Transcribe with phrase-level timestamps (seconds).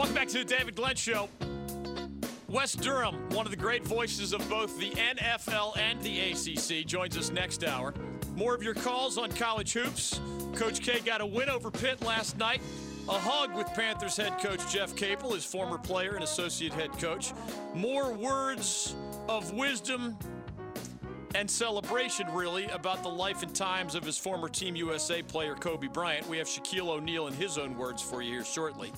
[0.00, 1.28] Welcome back to the David Glenn Show.
[2.48, 7.18] Wes Durham, one of the great voices of both the NFL and the ACC, joins
[7.18, 7.92] us next hour.
[8.34, 10.18] More of your calls on college hoops.
[10.54, 12.62] Coach K got a win over Pitt last night.
[13.10, 17.34] A hug with Panthers head coach Jeff Capel, his former player and associate head coach.
[17.74, 18.96] More words
[19.28, 20.16] of wisdom
[21.34, 25.88] and celebration, really, about the life and times of his former Team USA player Kobe
[25.88, 26.26] Bryant.
[26.26, 28.94] We have Shaquille O'Neal in his own words for you here shortly.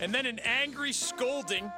[0.00, 1.70] And then an angry scolding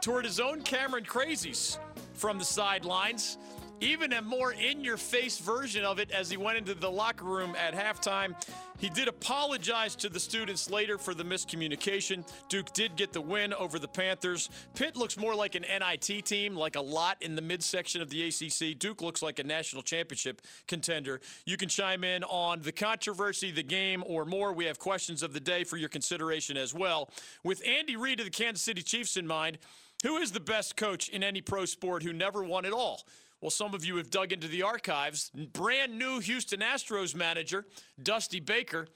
[0.00, 1.78] toward his own Cameron Crazies
[2.14, 3.38] from the sidelines.
[3.80, 7.24] Even a more in your face version of it as he went into the locker
[7.24, 8.34] room at halftime.
[8.78, 12.24] He did apologize to the students later for the miscommunication.
[12.48, 14.50] Duke did get the win over the Panthers.
[14.74, 18.28] Pitt looks more like an NIT team, like a lot in the midsection of the
[18.28, 18.78] ACC.
[18.78, 21.20] Duke looks like a national championship contender.
[21.46, 24.52] You can chime in on the controversy, the game, or more.
[24.52, 27.10] We have questions of the day for your consideration as well.
[27.44, 29.58] With Andy Reid of the Kansas City Chiefs in mind,
[30.02, 33.04] who is the best coach in any pro sport who never won it all?
[33.40, 35.30] Well, some of you have dug into the archives.
[35.52, 37.66] Brand new Houston Astros manager,
[38.02, 38.86] Dusty Baker,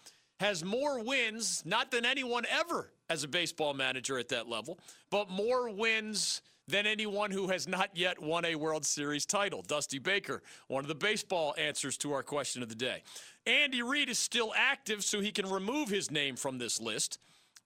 [0.40, 4.78] has more wins, not than anyone ever as a baseball manager at that level,
[5.10, 9.62] but more wins than anyone who has not yet won a World Series title.
[9.62, 13.02] Dusty Baker, one of the baseball answers to our question of the day.
[13.46, 17.18] Andy Reid is still active, so he can remove his name from this list.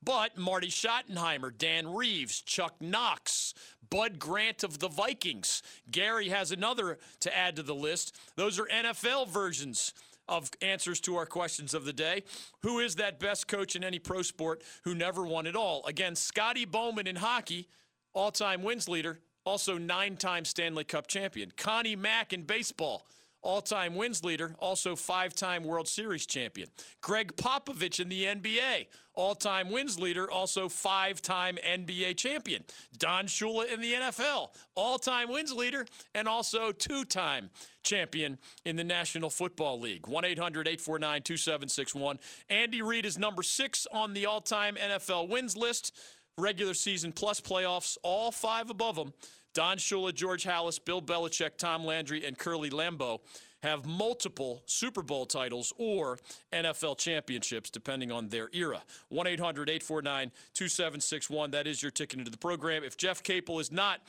[0.02, 3.54] But Marty Schottenheimer, Dan Reeves, Chuck Knox,
[3.90, 5.62] Bud Grant of the Vikings.
[5.90, 8.16] Gary has another to add to the list.
[8.36, 9.92] Those are NFL versions
[10.28, 12.22] of answers to our questions of the day.
[12.62, 15.84] Who is that best coach in any pro sport who never won it all?
[15.86, 17.68] Again, Scotty Bowman in hockey,
[18.12, 21.52] all time wins leader, also nine time Stanley Cup champion.
[21.56, 23.06] Connie Mack in baseball
[23.42, 26.68] all time wins leader, also five time World Series champion.
[27.00, 32.64] Gregg Popovich in the NBA, all time wins leader, also five time NBA champion.
[32.98, 37.50] Don Shula in the NFL, all time wins leader, and also two time
[37.82, 40.06] champion in the National Football League.
[40.06, 42.18] 1 800 849 2761.
[42.50, 45.96] Andy Reid is number six on the all time NFL wins list,
[46.36, 49.12] regular season plus playoffs, all five above him.
[49.54, 53.20] Don Shula, George Halas, Bill Belichick, Tom Landry, and Curly Lambeau
[53.62, 56.18] have multiple Super Bowl titles or
[56.52, 58.82] NFL championships, depending on their era.
[59.08, 61.50] 1 800 849 2761.
[61.50, 62.84] That is your ticket into the program.
[62.84, 64.00] If Jeff Capel is not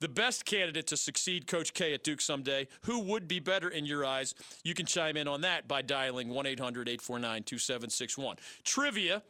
[0.00, 3.86] the best candidate to succeed Coach K at Duke someday, who would be better in
[3.86, 4.34] your eyes?
[4.62, 8.36] You can chime in on that by dialing 1 800 849 2761.
[8.64, 9.22] Trivia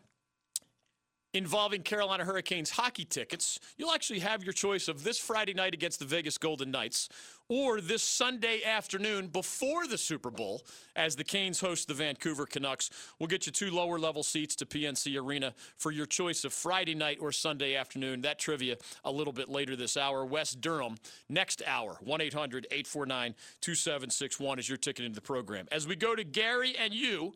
[1.36, 5.98] involving Carolina Hurricanes hockey tickets, you'll actually have your choice of this Friday night against
[5.98, 7.10] the Vegas Golden Knights
[7.48, 10.62] or this Sunday afternoon before the Super Bowl
[10.96, 12.88] as the Canes host the Vancouver Canucks.
[13.18, 16.94] We'll get you two lower level seats to PNC Arena for your choice of Friday
[16.94, 18.22] night or Sunday afternoon.
[18.22, 20.24] That trivia a little bit later this hour.
[20.24, 20.96] Wes Durham,
[21.28, 25.68] next hour, 1 800 849 2761 is your ticket into the program.
[25.70, 27.34] As we go to Gary and you,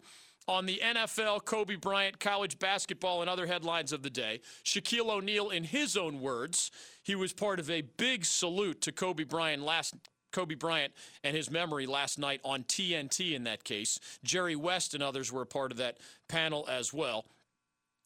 [0.48, 4.40] on the NFL, Kobe Bryant, college basketball, and other headlines of the day.
[4.64, 6.70] Shaquille O'Neal, in his own words,
[7.02, 9.94] he was part of a big salute to Kobe Bryant last
[10.32, 10.92] Kobe Bryant
[11.24, 13.98] and his memory last night on TNT in that case.
[14.22, 17.24] Jerry West and others were a part of that panel as well.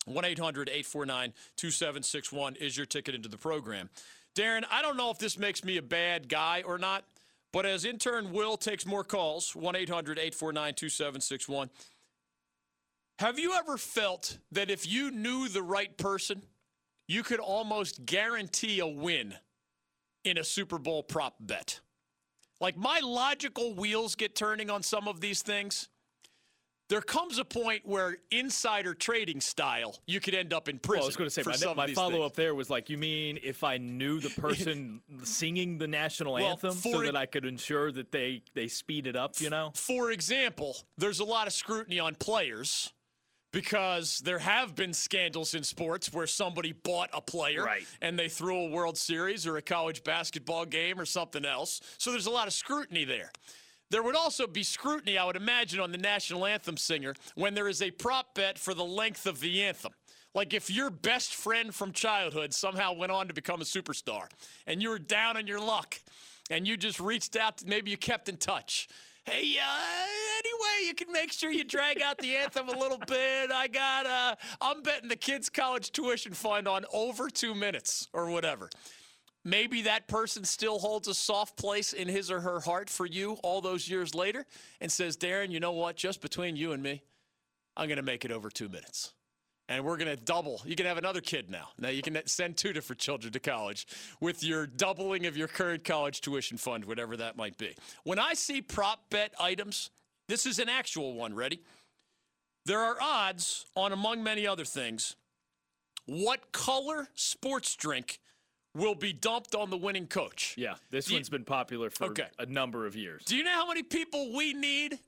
[0.07, 3.89] 1 800 849 2761 is your ticket into the program.
[4.35, 7.05] Darren, I don't know if this makes me a bad guy or not,
[7.53, 11.71] but as intern Will takes more calls, 1 800 849 2761,
[13.19, 16.43] have you ever felt that if you knew the right person,
[17.07, 19.35] you could almost guarantee a win
[20.25, 21.81] in a Super Bowl prop bet?
[22.61, 25.89] Like my logical wheels get turning on some of these things.
[26.91, 31.01] There comes a point where insider trading style, you could end up in prison.
[31.01, 33.39] Well, I was going to say my, my follow up there was like, you mean
[33.43, 37.91] if I knew the person singing the national well, anthem so that I could ensure
[37.93, 39.41] that they they speed it up?
[39.41, 39.73] You know.
[39.75, 42.94] For example, there's a lot of scrutiny on players
[43.55, 47.87] because there have been scandals in sports where somebody bought a player right.
[48.03, 51.81] and they threw a World Series or a college basketball game or something else.
[51.97, 53.31] So there's a lot of scrutiny there.
[53.91, 57.69] There would also be scrutiny, I would imagine, on the national anthem singer when there
[57.69, 59.93] is a prop bet for the length of the anthem.
[60.35, 64.27] Like if your best friend from childhood somehow went on to become a superstar
[64.67, 66.01] and you were down on your luck
[66.51, 68.89] and you just reached out, to, maybe you kept in touch
[69.25, 70.05] hey, uh,
[70.39, 73.51] anyway, you can make sure you drag out the anthem a little bit.
[73.51, 78.31] I got, uh, I'm betting the kids' college tuition fund on over two minutes or
[78.31, 78.71] whatever.
[79.45, 83.33] Maybe that person still holds a soft place in his or her heart for you
[83.43, 84.47] all those years later
[84.81, 85.97] and says, Darren, you know what?
[85.97, 87.03] Just between you and me,
[87.77, 89.13] I'm going to make it over two minutes.
[89.69, 90.61] And we're going to double.
[90.65, 91.69] You can have another kid now.
[91.79, 93.87] Now you can send two different children to college
[94.21, 97.75] with your doubling of your current college tuition fund, whatever that might be.
[98.05, 99.91] When I see prop bet items,
[100.29, 101.35] this is an actual one.
[101.35, 101.61] Ready?
[102.67, 105.17] There are odds on, among many other things,
[106.07, 108.21] what color sports drink
[108.75, 110.55] will be dumped on the winning coach.
[110.57, 112.27] Yeah, this Do one's you, been popular for okay.
[112.39, 113.23] a number of years.
[113.25, 114.99] Do you know how many people we need?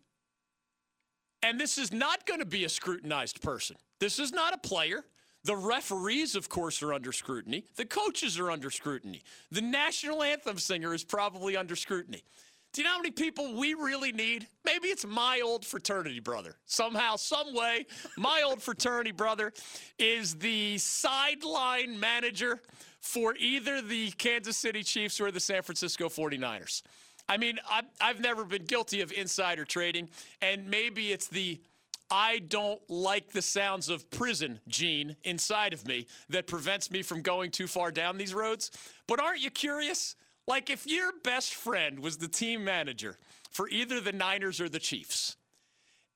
[1.46, 3.76] And this is not going to be a scrutinized person.
[4.00, 5.04] This is not a player.
[5.44, 7.66] The referees, of course, are under scrutiny.
[7.76, 9.22] The coaches are under scrutiny.
[9.52, 12.24] The national anthem singer is probably under scrutiny.
[12.72, 14.48] Do you know how many people we really need?
[14.64, 16.56] Maybe it's my old fraternity brother.
[16.66, 17.86] Somehow, some way,
[18.18, 19.52] my old fraternity brother
[20.00, 22.60] is the sideline manager
[22.98, 26.82] for either the Kansas City Chiefs or the San Francisco 49ers.
[27.28, 30.08] I mean, I've, I've never been guilty of insider trading,
[30.40, 31.60] and maybe it's the
[32.08, 37.20] I don't like the sounds of prison gene inside of me that prevents me from
[37.20, 38.70] going too far down these roads.
[39.08, 40.14] But aren't you curious?
[40.46, 43.18] Like, if your best friend was the team manager
[43.50, 45.36] for either the Niners or the Chiefs,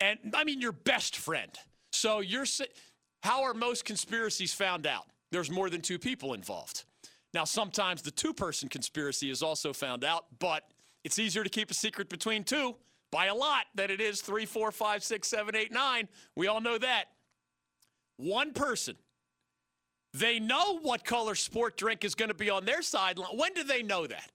[0.01, 1.51] and I mean, your best friend.
[1.93, 2.47] So you're,
[3.23, 5.07] how are most conspiracies found out?
[5.33, 6.85] There's more than two people involved.
[7.35, 10.65] Now, sometimes the two person conspiracy is also found out, but
[11.05, 12.77] it's easier to keep a secret between two
[13.11, 16.09] by a lot than it is three, four, five, six, seven, eight, nine.
[16.37, 17.07] We all know that.
[18.17, 18.97] One person
[20.13, 23.37] they know what color sport drink is going to be on their sideline.
[23.37, 24.31] When do they know that?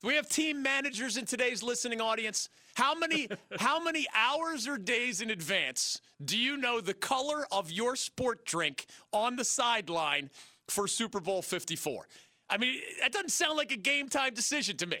[0.00, 2.48] Do we have team managers in today's listening audience?
[2.74, 3.28] How many
[3.58, 8.44] how many hours or days in advance do you know the color of your sport
[8.44, 10.30] drink on the sideline
[10.68, 12.06] for Super Bowl 54?
[12.48, 14.98] I mean, that doesn't sound like a game time decision to me.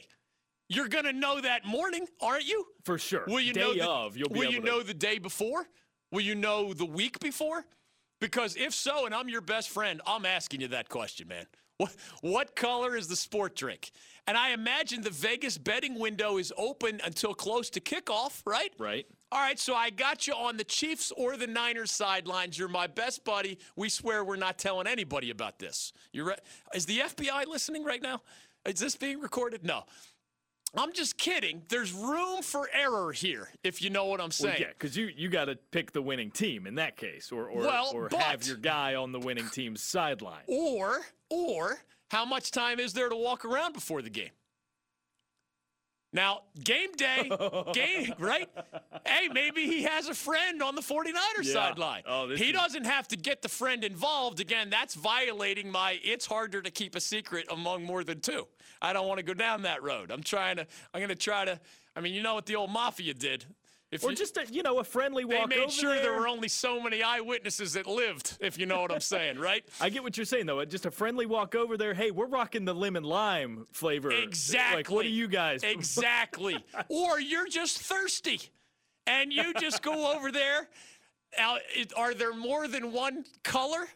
[0.74, 2.66] You're going to know that morning, aren't you?
[2.84, 3.24] For sure.
[3.26, 4.66] Will you day know the, of, you'll be Will you to...
[4.66, 5.66] know the day before?
[6.10, 7.66] Will you know the week before?
[8.20, 11.46] Because if so, and I'm your best friend, I'm asking you that question, man.
[11.78, 13.90] What, what color is the sport drink?
[14.26, 18.72] And I imagine the Vegas betting window is open until close to kickoff, right?
[18.78, 19.06] Right.
[19.32, 22.58] All right, so I got you on the Chiefs or the Niners sidelines.
[22.58, 23.58] You're my best buddy.
[23.76, 25.92] We swear we're not telling anybody about this.
[26.12, 26.36] You're re-
[26.74, 28.20] is the FBI listening right now?
[28.64, 29.64] Is this being recorded?
[29.64, 29.84] No.
[30.74, 31.62] I'm just kidding.
[31.68, 34.54] There's room for error here, if you know what I'm saying.
[34.54, 37.48] Well, yeah, because you, you got to pick the winning team in that case, or
[37.48, 40.44] or, well, or but, have your guy on the winning team's sideline.
[40.46, 41.78] Or or
[42.10, 44.30] how much time is there to walk around before the game?
[46.12, 47.30] Now, game day,
[47.72, 48.48] game, right?
[49.06, 51.52] Hey, maybe he has a friend on the 49ers yeah.
[51.52, 52.02] sideline.
[52.06, 52.52] Oh, he is...
[52.52, 54.38] doesn't have to get the friend involved.
[54.38, 58.46] Again, that's violating my it's harder to keep a secret among more than two.
[58.82, 60.10] I don't want to go down that road.
[60.10, 61.58] I'm trying to, I'm going to try to,
[61.96, 63.46] I mean, you know what the old mafia did.
[63.92, 65.50] If or you, just a, you know a friendly walk.
[65.50, 66.04] They made sure there.
[66.04, 66.12] there.
[66.14, 69.62] were only so many eyewitnesses that lived, if you know what I'm saying, right?
[69.82, 70.60] I get what you're saying though.
[70.60, 71.92] Uh, just a friendly walk over there.
[71.92, 74.10] Hey, we're rocking the lemon lime flavor.
[74.10, 74.76] Exactly.
[74.76, 75.62] Like, what are you guys?
[75.82, 76.56] Exactly.
[76.88, 78.40] or you're just thirsty,
[79.06, 80.68] and you just go over there.
[81.96, 83.86] Are there more than one color?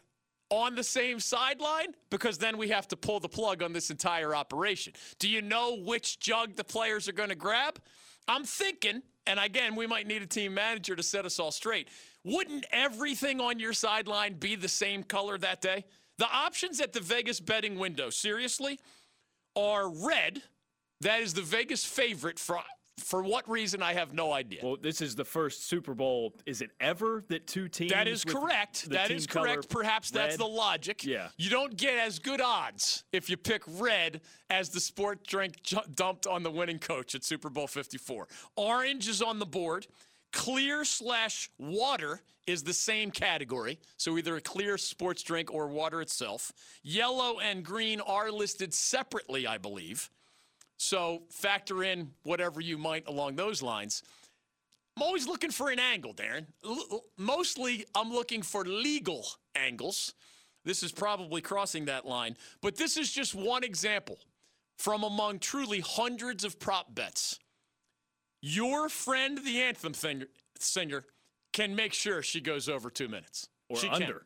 [0.49, 4.33] on the same sideline because then we have to pull the plug on this entire
[4.33, 4.93] operation.
[5.19, 7.79] Do you know which jug the players are going to grab?
[8.27, 11.87] I'm thinking, and again, we might need a team manager to set us all straight.
[12.23, 15.85] Wouldn't everything on your sideline be the same color that day?
[16.17, 18.79] The options at the Vegas betting window, seriously,
[19.55, 20.41] are red.
[21.01, 22.57] That is the Vegas favorite for
[22.97, 24.59] for what reason, I have no idea.
[24.63, 26.33] Well, this is the first Super Bowl.
[26.45, 27.91] Is it ever that two teams?
[27.91, 28.89] That is correct.
[28.89, 29.69] That is correct.
[29.69, 30.23] Perhaps red?
[30.23, 31.05] that's the logic.
[31.05, 31.29] Yeah.
[31.37, 35.55] You don't get as good odds if you pick red as the sport drink
[35.95, 38.27] dumped on the winning coach at Super Bowl 54.
[38.55, 39.87] Orange is on the board.
[40.33, 43.79] Clear slash water is the same category.
[43.97, 46.51] So either a clear sports drink or water itself.
[46.83, 50.09] Yellow and green are listed separately, I believe.
[50.77, 54.03] So factor in whatever you might along those lines.
[54.95, 56.45] I'm always looking for an angle, Darren.
[56.65, 60.13] L- mostly, I'm looking for legal angles.
[60.65, 64.17] This is probably crossing that line, but this is just one example
[64.77, 67.39] from among truly hundreds of prop bets.
[68.41, 69.93] Your friend, the anthem
[70.59, 71.05] singer,
[71.53, 73.49] can make sure she goes over two minutes.
[73.69, 74.05] Or she under.
[74.05, 74.21] Can.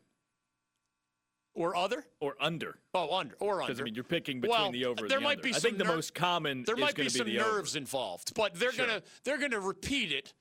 [1.53, 2.05] Or other?
[2.21, 2.77] Or under.
[2.93, 3.35] Oh, under.
[3.39, 3.67] Or under.
[3.67, 5.07] Because I mean, you're picking between well, the over.
[5.07, 5.49] There the might under.
[5.49, 5.55] be.
[5.55, 6.63] I think the most common.
[6.63, 7.79] There might be some be nerves over.
[7.79, 8.87] involved, but they're sure.
[8.87, 10.33] gonna they're gonna repeat it.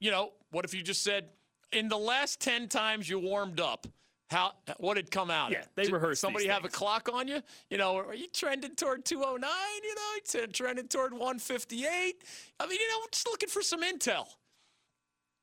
[0.00, 1.28] You know, what if you just said,
[1.72, 3.86] in the last ten times you warmed up,
[4.30, 5.52] how what had come out?
[5.52, 6.20] Yeah, they rehearsed.
[6.20, 7.42] Somebody have a clock on you?
[7.70, 9.50] You know, are you trending toward 209?
[9.82, 12.24] You know, it's trending toward 158.
[12.58, 14.26] I mean, you know, just looking for some intel.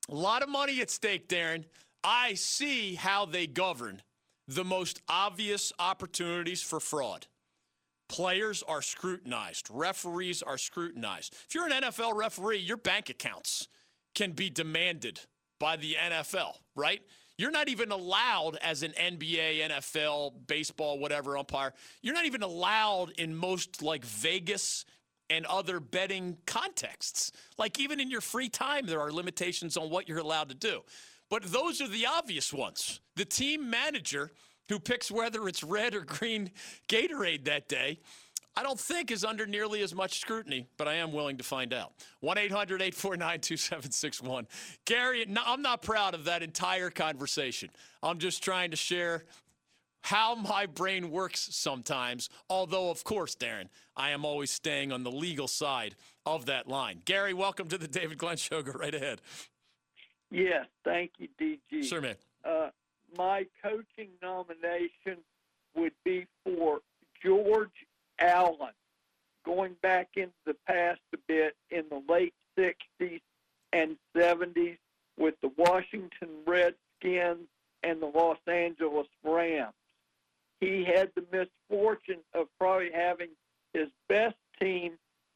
[0.09, 1.63] A lot of money at stake, Darren.
[2.03, 4.01] I see how they govern
[4.47, 7.27] the most obvious opportunities for fraud.
[8.09, 11.33] Players are scrutinized, referees are scrutinized.
[11.47, 13.67] If you're an NFL referee, your bank accounts
[14.13, 15.21] can be demanded
[15.59, 17.01] by the NFL, right?
[17.37, 21.73] You're not even allowed as an NBA, NFL, baseball, whatever umpire.
[22.01, 24.85] You're not even allowed in most like Vegas
[25.29, 27.31] and other betting contexts.
[27.57, 30.83] Like even in your free time, there are limitations on what you're allowed to do.
[31.33, 33.01] But those are the obvious ones.
[33.15, 34.29] The team manager
[34.69, 36.51] who picks whether it's red or green
[36.87, 38.01] Gatorade that day,
[38.55, 41.73] I don't think is under nearly as much scrutiny, but I am willing to find
[41.73, 41.93] out.
[42.19, 44.47] 1 800 849 2761.
[44.85, 47.71] Gary, I'm not proud of that entire conversation.
[48.03, 49.25] I'm just trying to share
[50.01, 55.11] how my brain works sometimes, although, of course, Darren, I am always staying on the
[55.11, 55.95] legal side
[56.27, 57.01] of that line.
[57.05, 58.61] Gary, welcome to the David Glenn Show.
[58.61, 59.19] Go right ahead.
[60.33, 61.85] Yes, thank you, DG.
[61.85, 62.15] Sure, man.
[62.43, 62.69] Uh,
[63.15, 65.21] my coaching nomination
[65.75, 66.79] would be for
[67.23, 67.85] George
[68.19, 68.73] Allen,
[69.45, 73.21] going back into the past a bit in the late 60s
[73.73, 74.77] and 70s
[75.17, 77.47] with the Washington Redskins
[77.83, 79.73] and the Los Angeles Rams.
[80.59, 83.29] He had the misfortune of probably having
[83.73, 84.93] his best team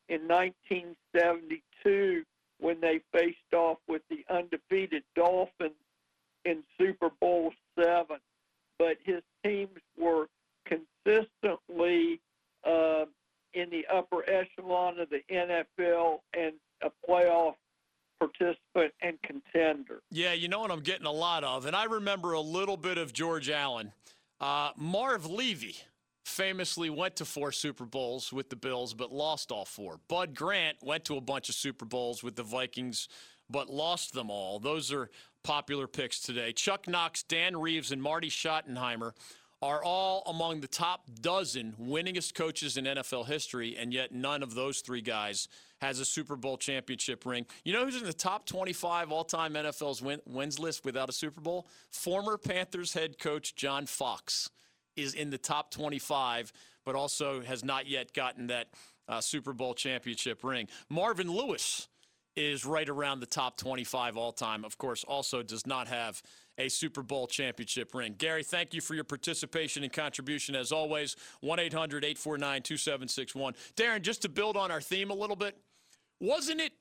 [0.10, 2.24] in 1972
[2.60, 5.74] when they faced off with the undefeated Dolphins
[6.46, 8.18] in Super Bowl seven.
[8.80, 10.28] But his teams were
[10.66, 12.22] consistently
[12.64, 13.06] uh,
[13.54, 17.56] in the upper echelon of the NFL and a playoff
[18.20, 20.02] participant and contender.
[20.12, 22.98] Yeah, you know what I'm getting a lot of, and I remember a little bit
[22.98, 23.92] of George Allen.
[24.40, 25.78] Uh, Marv Levy
[26.28, 30.00] famously went to four Super Bowls with the Bills, but lost all four.
[30.08, 33.08] Bud Grant went to a bunch of Super Bowls with the Vikings,
[33.50, 34.60] but lost them all.
[34.60, 35.10] Those are
[35.44, 36.52] popular picks today.
[36.52, 39.14] Chuck Knox, Dan Reeves, and Marty Schottenheimer
[39.62, 44.54] are all among the top dozen winningest coaches in NFL history, and yet none of
[44.54, 45.48] those three guys
[45.82, 47.46] has a Super Bowl championship ring.
[47.64, 51.14] You know who's in the top 25 all time NFL's win- wins list without a
[51.14, 51.68] Super Bowl?
[51.90, 54.50] Former Panthers head coach John Fox
[54.98, 56.52] is in the top 25,
[56.86, 58.68] but also has not yet gotten that
[59.08, 60.68] uh, Super Bowl championship ring.
[60.90, 61.88] Marvin Lewis
[62.36, 64.64] is right around the top 25 all time.
[64.64, 66.22] Of course, also does not have
[66.58, 68.16] a Super Bowl championship ring.
[68.18, 71.16] Gary, thank you for your participation and contribution as always.
[71.42, 73.54] 1 800 849 2761.
[73.76, 75.58] Darren, just to build on our theme a little bit,
[76.20, 76.74] wasn't it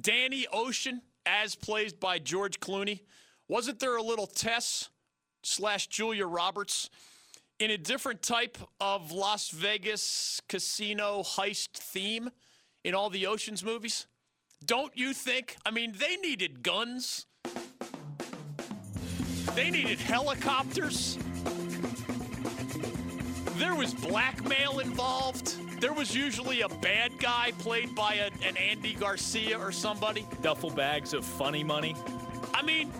[0.00, 3.00] Danny Ocean as played by George Clooney?
[3.48, 4.88] Wasn't there a little Tess
[5.42, 6.90] slash Julia Roberts
[7.58, 12.30] in a different type of Las Vegas casino heist theme
[12.82, 14.06] in all the Oceans movies?
[14.64, 15.56] Don't you think?
[15.64, 17.26] I mean, they needed guns.
[19.54, 21.18] They needed helicopters.
[23.56, 25.80] There was blackmail involved.
[25.80, 30.26] There was usually a bad guy played by a, an Andy Garcia or somebody.
[30.42, 31.94] Duffel bags of funny money.
[32.52, 32.90] I mean,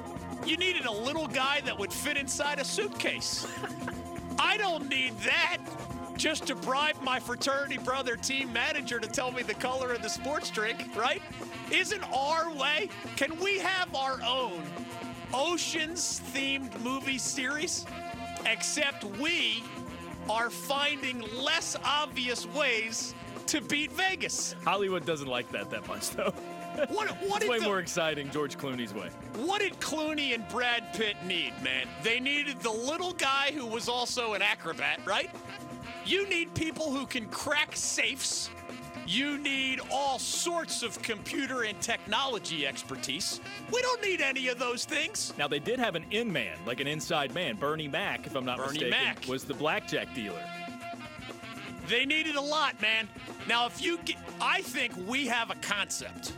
[0.47, 3.47] you needed a little guy that would fit inside a suitcase.
[4.45, 5.57] I don't need that
[6.17, 10.09] just to bribe my fraternity brother team manager to tell me the color of the
[10.09, 11.23] sports drink, right?
[11.71, 12.91] Isn't our way?
[13.17, 14.63] Can we have our own
[15.33, 17.87] oceans themed movie series?
[18.45, 19.65] Except we
[20.29, 23.15] are finding less obvious ways
[23.47, 24.55] to beat Vegas.
[24.63, 26.35] Hollywood doesn't like that that much, though.
[26.89, 29.09] What, what it's way the, more exciting George Clooney's way.
[29.37, 31.87] What did Clooney and Brad Pitt need, man?
[32.03, 35.31] They needed the little guy who was also an acrobat, right?
[36.05, 38.51] You need people who can crack safes.
[39.07, 43.41] You need all sorts of computer and technology expertise.
[43.73, 45.33] We don't need any of those things.
[45.39, 47.57] Now they did have an in man, like an inside man.
[47.57, 49.27] Bernie Mac, if I'm not Bernie mistaken, Mac.
[49.29, 50.43] was the blackjack dealer.
[51.89, 53.09] They needed a lot, man.
[53.47, 56.33] Now, if you get, I think we have a concept.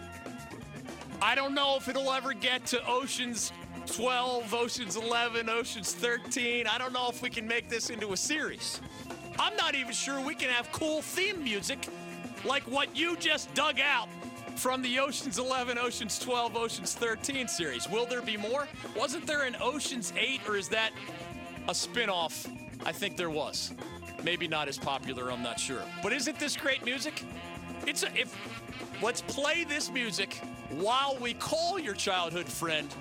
[1.27, 3.51] I don't know if it'll ever get to Oceans
[3.87, 6.69] 12, Oceans 11, Oceans 13.
[6.69, 8.81] I don't know if we can make this into a series.
[9.37, 11.89] I'm not even sure we can have cool theme music
[12.45, 14.09] like what you just dug out
[14.55, 17.91] from the Oceans 11, Oceans 12, Oceans 13 series.
[17.91, 18.69] Will there be more?
[18.97, 20.93] Wasn't there an Oceans 8 or is that
[21.69, 22.47] a spin-off?
[22.85, 23.75] I think there was.
[24.23, 25.83] Maybe not as popular, I'm not sure.
[26.05, 27.25] But isn't this great music?
[27.87, 28.35] It's a, if
[29.03, 30.41] let's play this music
[30.71, 32.93] while we call your childhood friend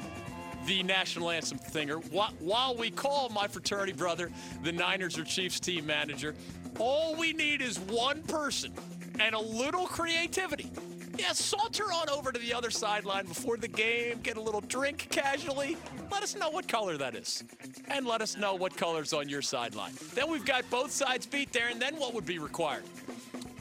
[0.66, 4.32] the national anthem singer, while we call my fraternity brother
[4.64, 6.36] the Niners or Chiefs team manager.
[6.80, 8.74] All we need is one person
[9.20, 10.72] and a little creativity
[11.18, 15.08] yeah, saunter on over to the other sideline before the game, get a little drink
[15.10, 15.78] casually.
[16.12, 17.44] Let us know what color that is.
[17.88, 19.94] And let us know what color's on your sideline.
[20.14, 22.84] Then we've got both sides beat there, and then what would be required?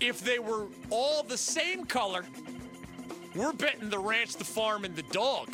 [0.07, 2.27] If they were all the same color,
[3.35, 5.49] we're betting the ranch, the farm, and the dog.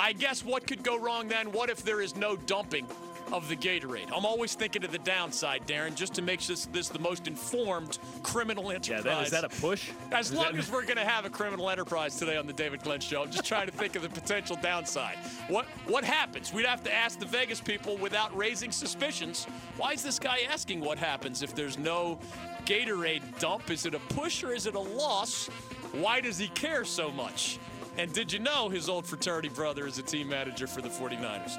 [0.00, 1.52] I guess what could go wrong then?
[1.52, 2.88] What if there is no dumping
[3.32, 4.10] of the Gatorade?
[4.14, 7.98] I'm always thinking of the downside, Darren, just to make this, this the most informed
[8.22, 9.04] criminal enterprise.
[9.04, 9.90] Yeah, that, is that a push?
[10.12, 10.54] As is long that...
[10.58, 13.30] as we're going to have a criminal enterprise today on the David Glenn Show, I'm
[13.30, 15.16] just trying to think of the potential downside.
[15.48, 16.52] What what happens?
[16.52, 19.46] We'd have to ask the Vegas people without raising suspicions.
[19.76, 22.18] Why is this guy asking what happens if there's no
[22.64, 23.70] Gatorade dump?
[23.70, 25.48] Is it a push or is it a loss?
[25.92, 27.58] Why does he care so much?
[27.98, 31.58] And did you know his old fraternity brother is a team manager for the 49ers?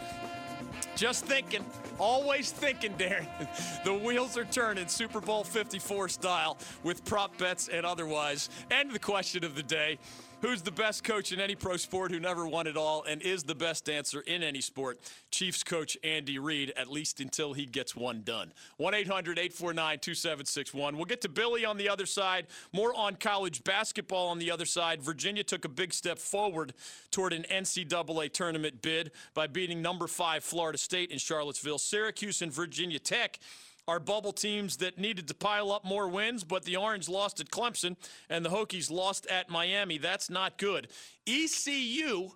[0.98, 1.64] Just thinking,
[2.00, 3.28] always thinking, Darren.
[3.86, 8.50] The wheels are turning Super Bowl 54 style with prop bets and otherwise.
[8.72, 10.00] And the question of the day
[10.42, 13.42] Who's the best coach in any pro sport who never won it all and is
[13.42, 15.00] the best dancer in any sport?
[15.32, 18.54] Chiefs coach Andy Reid, at least until he gets one done.
[18.78, 20.96] 1 800 849 2761.
[20.96, 22.46] We'll get to Billy on the other side.
[22.72, 25.02] More on college basketball on the other side.
[25.02, 26.74] Virginia took a big step forward
[27.10, 31.80] toward an NCAA tournament bid by beating number five Florida State in Charlottesville.
[31.80, 33.40] Syracuse and Virginia Tech
[33.88, 37.50] are bubble teams that needed to pile up more wins, but the Orange lost at
[37.50, 37.96] Clemson
[38.30, 39.98] and the Hokies lost at Miami.
[39.98, 40.90] That's not good.
[41.26, 42.32] ECU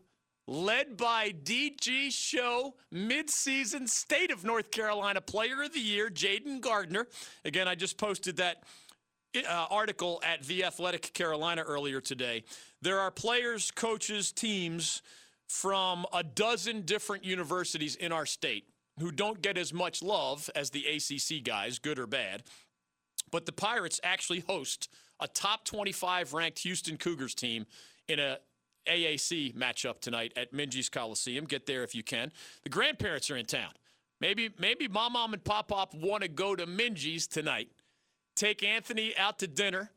[0.48, 7.08] led by DG Show midseason State of North Carolina Player of the Year, Jayden Gardner.
[7.46, 8.63] Again, I just posted that
[9.36, 12.43] uh, article at The Athletic Carolina earlier today.
[12.81, 15.01] There are players, coaches, teams
[15.48, 18.65] from a dozen different universities in our state
[19.00, 22.43] who don't get as much love as the ACC guys, good or bad.
[23.31, 27.65] But the Pirates actually host a top 25 ranked Houston Cougars team
[28.07, 28.38] in a
[28.88, 31.45] AAC matchup tonight at Minges Coliseum.
[31.45, 32.31] Get there if you can.
[32.63, 33.71] The grandparents are in town.
[34.19, 37.70] Maybe maybe mom, mom, and pop pop want to go to Minges tonight.
[38.35, 39.92] Take Anthony out to dinner,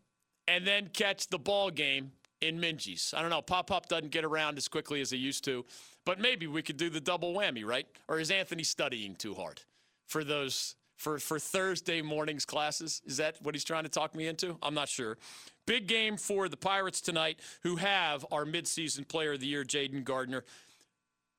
[0.49, 2.13] and then catch the ball game
[2.45, 3.15] in Minges.
[3.15, 3.43] I don't know.
[3.43, 5.65] Pop pop doesn't get around as quickly as he used to.
[6.05, 7.87] But maybe we could do the double whammy, right?
[8.09, 9.63] Or is Anthony studying too hard
[10.07, 13.03] for those for for Thursday mornings classes?
[13.07, 14.59] Is that what he's trying to talk me into?
[14.63, 15.19] I'm not sure.
[15.67, 20.05] Big game for the Pirates tonight, who have our midseason player of the year, Jayden
[20.05, 20.45] Gardner.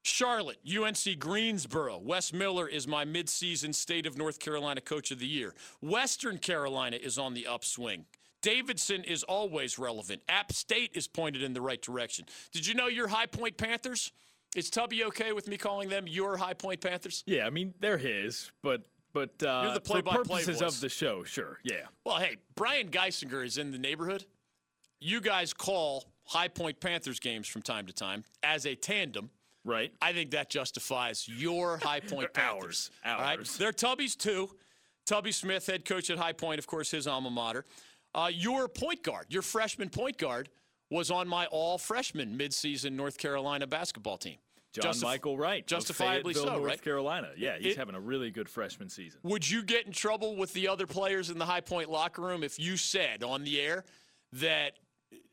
[0.01, 1.97] Charlotte, UNC Greensboro.
[1.97, 5.55] Wes Miller is my midseason state of North Carolina coach of the year.
[5.81, 8.05] Western Carolina is on the upswing.
[8.45, 10.21] Davidson is always relevant.
[10.29, 12.25] App State is pointed in the right direction.
[12.51, 14.11] Did you know your High Point Panthers?
[14.55, 17.23] Is Tubby okay with me calling them your High Point Panthers?
[17.25, 20.89] Yeah, I mean they're his, but but uh, You're the play for purposes of the
[20.89, 21.87] show, sure, yeah.
[22.05, 24.25] Well, hey, Brian Geisinger is in the neighborhood.
[24.99, 29.31] You guys call High Point Panthers games from time to time as a tandem.
[29.63, 29.91] Right.
[30.03, 32.91] I think that justifies your High Point Panthers.
[33.03, 33.19] Ours.
[33.19, 33.37] Ours.
[33.37, 33.57] Right?
[33.57, 34.51] They're Tubby's too.
[35.07, 37.65] Tubby Smith, head coach at High Point, of course, his alma mater.
[38.15, 40.49] Uh, your point guard, your freshman point guard,
[40.89, 44.37] was on my all freshman midseason North Carolina basketball team.
[44.71, 46.81] John Justif- Michael Wright, justifiably so, North right?
[46.81, 47.29] Carolina.
[47.37, 49.19] Yeah, he's it, having a really good freshman season.
[49.23, 52.43] Would you get in trouble with the other players in the High Point locker room
[52.43, 53.83] if you said on the air
[54.33, 54.73] that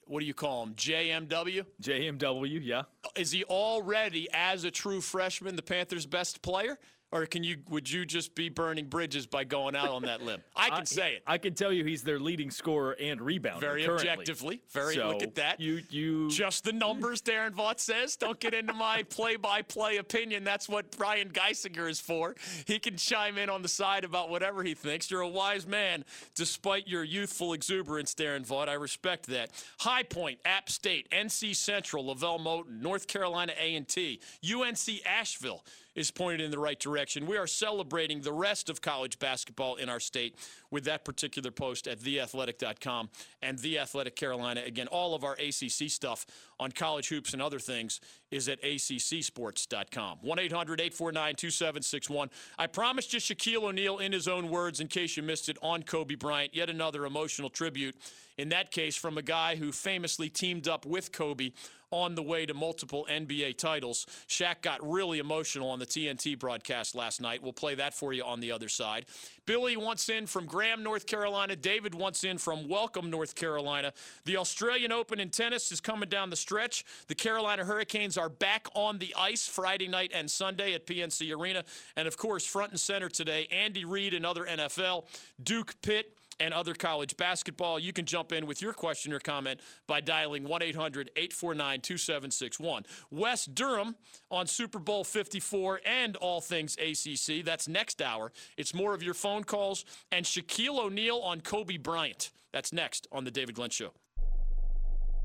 [0.06, 0.74] what do you call him?
[0.74, 1.64] JMW?
[1.80, 2.82] JMW, yeah.
[3.16, 6.78] Is he already, as a true freshman, the Panthers' best player?
[7.12, 10.40] Or can you would you just be burning bridges by going out on that limb?
[10.56, 11.22] I can I, say it.
[11.26, 13.60] I can tell you he's their leading scorer and rebounder.
[13.60, 14.08] Very currently.
[14.08, 14.62] objectively.
[14.70, 15.60] Very so look at that.
[15.60, 18.16] You you just the numbers Darren Vaught says.
[18.16, 20.42] Don't get into my play-by-play opinion.
[20.42, 22.34] That's what Brian Geisinger is for.
[22.66, 25.10] He can chime in on the side about whatever he thinks.
[25.10, 28.68] You're a wise man, despite your youthful exuberance, Darren Vaught.
[28.68, 29.50] I respect that.
[29.80, 35.62] High Point, App State, NC Central, LeVelle Moton, North Carolina A&T, UNC Asheville
[35.94, 37.26] is pointed in the right direction.
[37.26, 40.36] We are celebrating the rest of college basketball in our state
[40.70, 43.10] with that particular post at theathletic.com
[43.42, 44.62] and The Athletic Carolina.
[44.64, 46.26] Again, all of our ACC stuff
[46.58, 48.00] on college hoops and other things
[48.30, 50.18] is at accsports.com.
[50.22, 52.30] 1 800 849 2761.
[52.58, 55.82] I promised you Shaquille O'Neal in his own words, in case you missed it, on
[55.82, 56.54] Kobe Bryant.
[56.54, 57.96] Yet another emotional tribute,
[58.38, 61.50] in that case, from a guy who famously teamed up with Kobe
[61.92, 64.06] on the way to multiple NBA titles.
[64.26, 67.42] Shaq got really emotional on the TNT broadcast last night.
[67.42, 69.06] We'll play that for you on the other side.
[69.44, 71.54] Billy wants in from Graham, North Carolina.
[71.54, 73.92] David wants in from Welcome, North Carolina.
[74.24, 76.84] The Australian Open in tennis is coming down the stretch.
[77.08, 81.64] The Carolina Hurricanes are back on the ice Friday night and Sunday at PNC Arena.
[81.96, 85.04] And of course, front and center today, Andy Reid and other NFL,
[85.42, 87.78] Duke Pitt, and other college basketball.
[87.78, 92.86] You can jump in with your question or comment by dialing 1 800 849 2761.
[93.10, 93.96] Wes Durham
[94.30, 97.44] on Super Bowl 54 and all things ACC.
[97.44, 98.32] That's next hour.
[98.56, 102.30] It's more of your phone calls and Shaquille O'Neal on Kobe Bryant.
[102.52, 103.92] That's next on The David Glenn Show.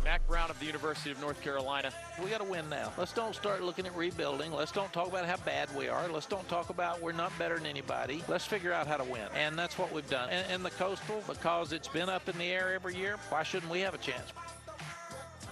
[0.04, 1.92] Mack Brown of the University of North Carolina.
[2.24, 2.94] We got to win now.
[2.98, 4.52] Let's don't start looking at rebuilding.
[4.54, 6.08] Let's don't talk about how bad we are.
[6.08, 8.24] Let's don't talk about we're not better than anybody.
[8.28, 9.28] Let's figure out how to win.
[9.36, 10.30] And that's what we've done.
[10.30, 13.72] And, and the Coastal, because it's been up in the air every year, why shouldn't
[13.72, 14.32] we have a chance?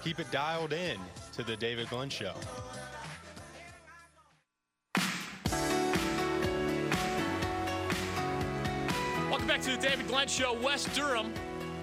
[0.03, 0.99] Keep it dialed in
[1.33, 2.33] to the David Glenn Show.
[9.29, 10.53] Welcome back to the David Glenn Show.
[10.61, 11.33] Wes Durham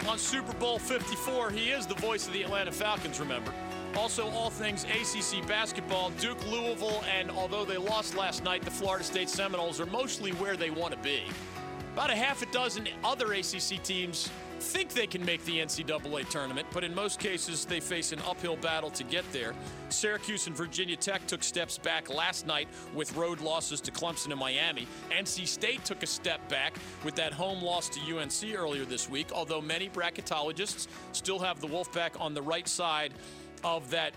[0.09, 1.51] on Super Bowl 54.
[1.51, 3.53] He is the voice of the Atlanta Falcons, remember.
[3.97, 9.05] Also, all things ACC basketball, Duke, Louisville, and although they lost last night, the Florida
[9.05, 11.23] State Seminoles are mostly where they want to be.
[11.93, 14.31] About a half a dozen other ACC teams
[14.63, 18.57] think they can make the NCAA tournament, but in most cases, they face an uphill
[18.57, 19.55] battle to get there.
[19.91, 24.39] Syracuse and Virginia Tech took steps back last night with road losses to Clemson and
[24.39, 24.87] Miami.
[25.11, 29.33] NC State took a step back with that home loss to UNC earlier this week,
[29.33, 33.13] although many bracketologists still have the Wolfpack on the right side
[33.65, 34.15] of that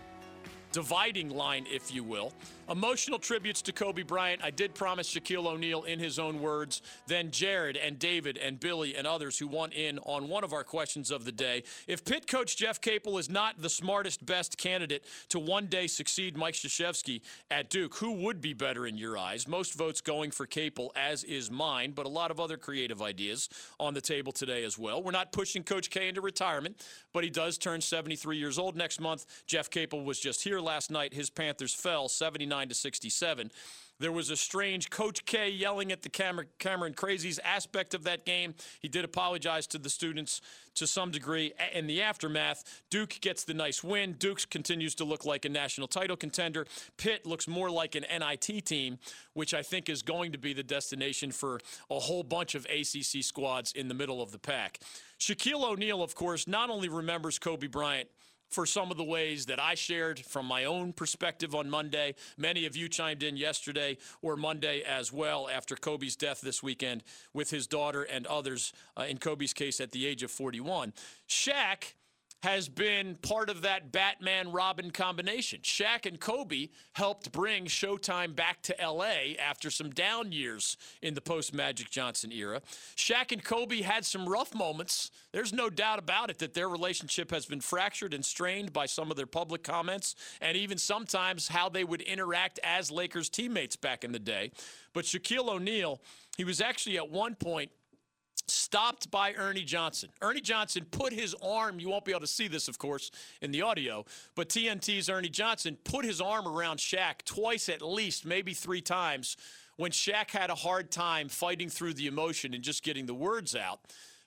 [0.71, 2.33] dividing line, if you will.
[2.67, 4.43] Emotional tributes to Kobe Bryant.
[4.43, 6.81] I did promise Shaquille O'Neal in his own words.
[7.05, 10.63] Then Jared and David and Billy and others who want in on one of our
[10.63, 11.61] questions of the day.
[11.87, 16.35] If Pitt coach Jeff Capel is not the smartest, best candidate to one day succeed
[16.35, 19.47] Mike Krzyzewski at Duke, who would be better in your eyes?
[19.47, 23.47] Most votes going for Capel, as is mine, but a lot of other creative ideas
[23.79, 25.03] on the table today as well.
[25.03, 28.99] We're not pushing Coach K into retirement, but he does turn 73 years old next
[28.99, 29.27] month.
[29.45, 31.13] Jeff Capel was just here last night.
[31.13, 33.51] His Panthers fell 79 to 67.
[33.97, 38.25] There was a strange Coach K yelling at the Cameron, Cameron Crazies aspect of that
[38.25, 38.53] game.
[38.81, 40.41] He did apologize to the students
[40.75, 42.83] to some degree in the aftermath.
[42.89, 44.13] Duke gets the nice win.
[44.19, 46.67] Duke's continues to look like a national title contender.
[46.97, 48.99] Pitt looks more like an NIT team,
[49.33, 53.23] which I think is going to be the destination for a whole bunch of ACC
[53.23, 54.79] squads in the middle of the pack.
[55.19, 58.09] Shaquille O'Neal, of course, not only remembers Kobe Bryant
[58.55, 62.15] for some of the ways that I shared from my own perspective on Monday.
[62.37, 67.03] Many of you chimed in yesterday or Monday as well after Kobe's death this weekend
[67.33, 70.93] with his daughter and others, uh, in Kobe's case at the age of 41.
[71.27, 71.95] Shaq
[72.43, 75.61] has been part of that Batman Robin combination.
[75.61, 81.21] Shaq and Kobe helped bring Showtime back to LA after some down years in the
[81.21, 82.61] post Magic Johnson era.
[82.95, 85.09] Shaq and Kobe had some rough moments.
[85.31, 89.09] There's no doubt about it that their relationship has been fractured and strained by some
[89.09, 94.03] of their public comments and even sometimes how they would interact as Lakers teammates back
[94.03, 94.51] in the day.
[94.93, 95.99] But Shaquille O'Neal,
[96.37, 97.71] he was actually at one point
[98.47, 100.09] stopped by Ernie Johnson.
[100.21, 103.51] Ernie Johnson put his arm, you won't be able to see this, of course, in
[103.51, 104.05] the audio,
[104.35, 109.37] but TNT's Ernie Johnson put his arm around Shaq twice at least, maybe three times,
[109.77, 113.55] when Shaq had a hard time fighting through the emotion and just getting the words
[113.55, 113.79] out.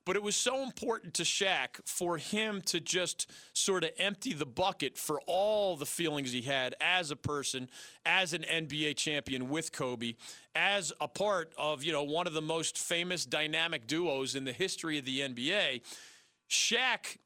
[0.09, 4.47] But it was so important to Shaq for him to just sort of empty the
[4.47, 7.68] bucket for all the feelings he had as a person,
[8.07, 10.14] as an NBA champion with Kobe,
[10.55, 14.53] as a part of, you know, one of the most famous dynamic duos in the
[14.53, 15.83] history of the NBA.
[16.49, 17.18] Shaq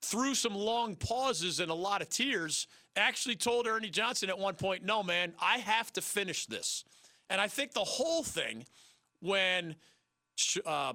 [0.00, 4.54] through some long pauses and a lot of tears, actually told Ernie Johnson at one
[4.54, 6.82] point, No, man, I have to finish this.
[7.28, 8.64] And I think the whole thing,
[9.20, 9.76] when
[10.64, 10.94] uh,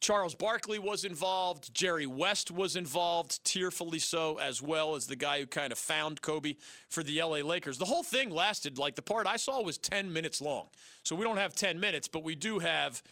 [0.00, 1.74] Charles Barkley was involved.
[1.74, 6.22] Jerry West was involved, tearfully so, as well as the guy who kind of found
[6.22, 6.54] Kobe
[6.88, 7.78] for the LA Lakers.
[7.78, 10.68] The whole thing lasted, like the part I saw was 10 minutes long.
[11.02, 13.02] So we don't have 10 minutes, but we do have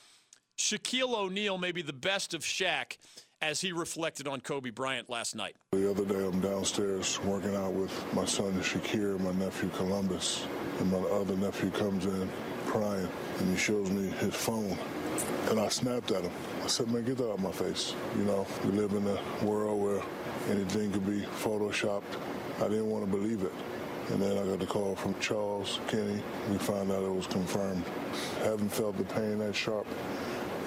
[0.59, 2.97] Shaquille O'Neal, maybe the best of Shaq,
[3.43, 5.57] as he reflected on Kobe Bryant last night.
[5.73, 10.47] The other day, I'm downstairs working out with my son Shaqir, my nephew Columbus,
[10.79, 12.31] and my other nephew comes in
[12.67, 14.79] crying, and he shows me his phone.
[15.51, 16.33] And I snapped at him.
[16.63, 17.95] I said, man, get that out of my face.
[18.17, 20.03] You know, we live in a world where
[20.51, 22.03] anything could be photoshopped.
[22.59, 23.53] I didn't want to believe it.
[24.11, 26.23] And then I got the call from Charles Kenny.
[26.51, 27.85] We found out it was confirmed.
[28.43, 29.87] Haven't felt the pain that sharp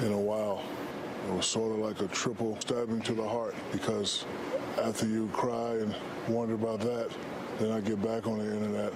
[0.02, 0.64] in a while.
[1.28, 4.26] It was sort of like a triple stabbing to the heart because
[4.82, 5.96] after you cry and
[6.28, 7.10] wonder about that,
[7.60, 8.94] then I get back on the internet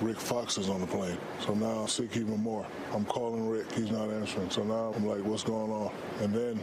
[0.00, 1.18] Rick Fox is on the plane.
[1.40, 2.66] So now I'm sick even more.
[2.92, 4.48] I'm calling Rick, he's not answering.
[4.50, 5.92] So now I'm like, what's going on?
[6.20, 6.62] And then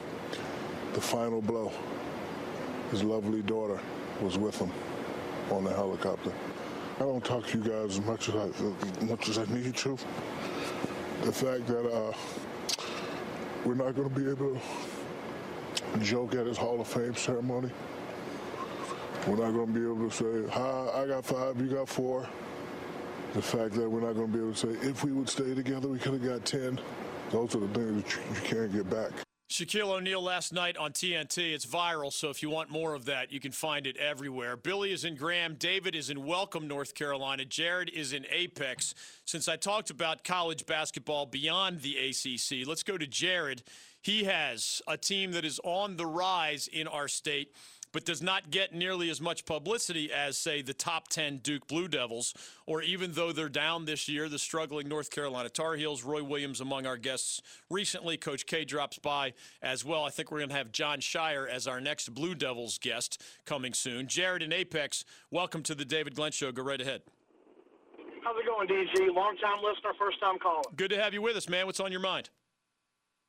[0.94, 1.72] the final blow.
[2.90, 3.80] His lovely daughter
[4.22, 4.72] was with him
[5.52, 6.32] on the helicopter.
[6.96, 9.98] I don't talk to you guys as much as I, much as I need to.
[11.24, 12.14] The fact that uh,
[13.64, 17.70] we're not going to be able to joke at his Hall of Fame ceremony.
[19.28, 22.28] We're not going to be able to say, hi, I got five, you got four.
[23.34, 25.54] The fact that we're not going to be able to say, if we would stay
[25.54, 26.80] together, we could have got 10.
[27.30, 29.12] Those are the things that you can't get back.
[29.50, 31.54] Shaquille O'Neal last night on TNT.
[31.54, 34.58] It's viral, so if you want more of that, you can find it everywhere.
[34.58, 35.56] Billy is in Graham.
[35.56, 37.46] David is in Welcome, North Carolina.
[37.46, 38.94] Jared is in Apex.
[39.24, 43.64] Since I talked about college basketball beyond the ACC, let's go to Jared.
[44.02, 47.54] He has a team that is on the rise in our state
[47.92, 51.88] but does not get nearly as much publicity as, say, the top 10 Duke Blue
[51.88, 52.34] Devils,
[52.66, 56.04] or even though they're down this year, the struggling North Carolina Tar Heels.
[56.04, 58.18] Roy Williams among our guests recently.
[58.18, 60.04] Coach K drops by as well.
[60.04, 63.74] I think we're going to have Jon Scheyer as our next Blue Devils guest coming
[63.74, 64.08] soon.
[64.08, 66.52] Jared in Apex, welcome to the David Glenn Show.
[66.52, 67.02] Go right ahead.
[68.24, 69.16] How's it going, DG?
[69.16, 70.64] Long time listener, first time caller.
[70.76, 71.66] Good to have you with us, man.
[71.66, 72.30] What's on your mind?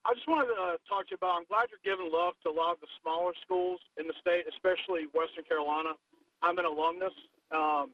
[0.08, 1.36] I just wanted to uh, talk to you about.
[1.36, 4.48] I'm glad you're giving love to a lot of the smaller schools in the state,
[4.48, 5.92] especially Western Carolina.
[6.40, 7.12] I'm an alumnus,
[7.52, 7.92] um,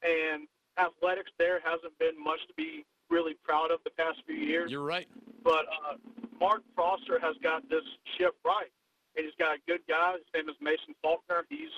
[0.00, 0.48] and
[0.80, 4.70] athletics there hasn't been much to be really proud of the past few years.
[4.70, 5.06] You're right.
[5.44, 6.00] But uh,
[6.40, 7.84] Mark Foster has got this
[8.16, 8.72] ship right,
[9.16, 10.16] and he's got a good guy.
[10.16, 11.44] His name is Mason Faulkner.
[11.50, 11.76] He's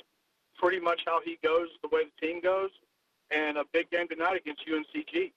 [0.55, 2.71] pretty much how he goes, the way the team goes,
[3.33, 5.33] and a big game tonight against UNCG.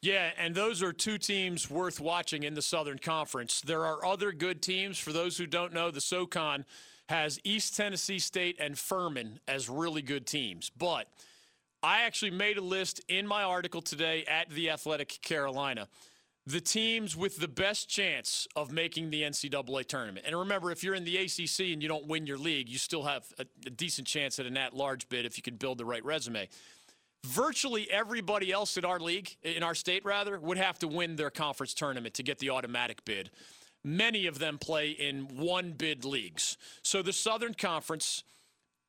[0.00, 3.60] Yeah, and those are two teams worth watching in the Southern Conference.
[3.60, 4.98] There are other good teams.
[4.98, 6.64] For those who don't know, the SoCon
[7.08, 10.70] has East Tennessee State and Furman as really good teams.
[10.70, 11.08] But
[11.82, 15.88] I actually made a list in my article today at The Athletic Carolina.
[16.46, 20.26] The teams with the best chance of making the NCAA tournament.
[20.26, 23.02] And remember, if you're in the ACC and you don't win your league, you still
[23.02, 25.84] have a, a decent chance at an at large bid if you can build the
[25.84, 26.48] right resume
[27.28, 31.30] virtually everybody else in our league, in our state rather, would have to win their
[31.30, 33.30] conference tournament to get the automatic bid.
[33.84, 36.56] Many of them play in one bid leagues.
[36.82, 38.24] So the Southern Conference,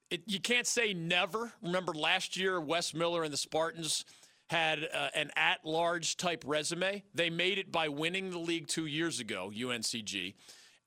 [0.09, 1.53] it, you can't say never.
[1.61, 4.05] Remember last year, Wes Miller and the Spartans
[4.49, 7.03] had uh, an at large type resume.
[7.13, 10.33] They made it by winning the league two years ago, UNCG.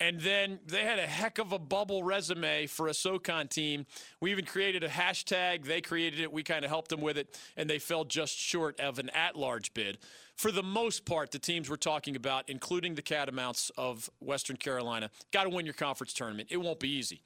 [0.03, 3.87] And then they had a heck of a bubble resume for a SoCon team.
[4.21, 5.65] We even created a hashtag.
[5.65, 6.33] They created it.
[6.33, 9.37] We kind of helped them with it, and they fell just short of an at
[9.37, 9.99] large bid.
[10.35, 15.09] For the most part, the teams we're talking about, including the Catamounts of Western Carolina,
[15.31, 16.49] got to win your conference tournament.
[16.51, 17.23] It won't be easy.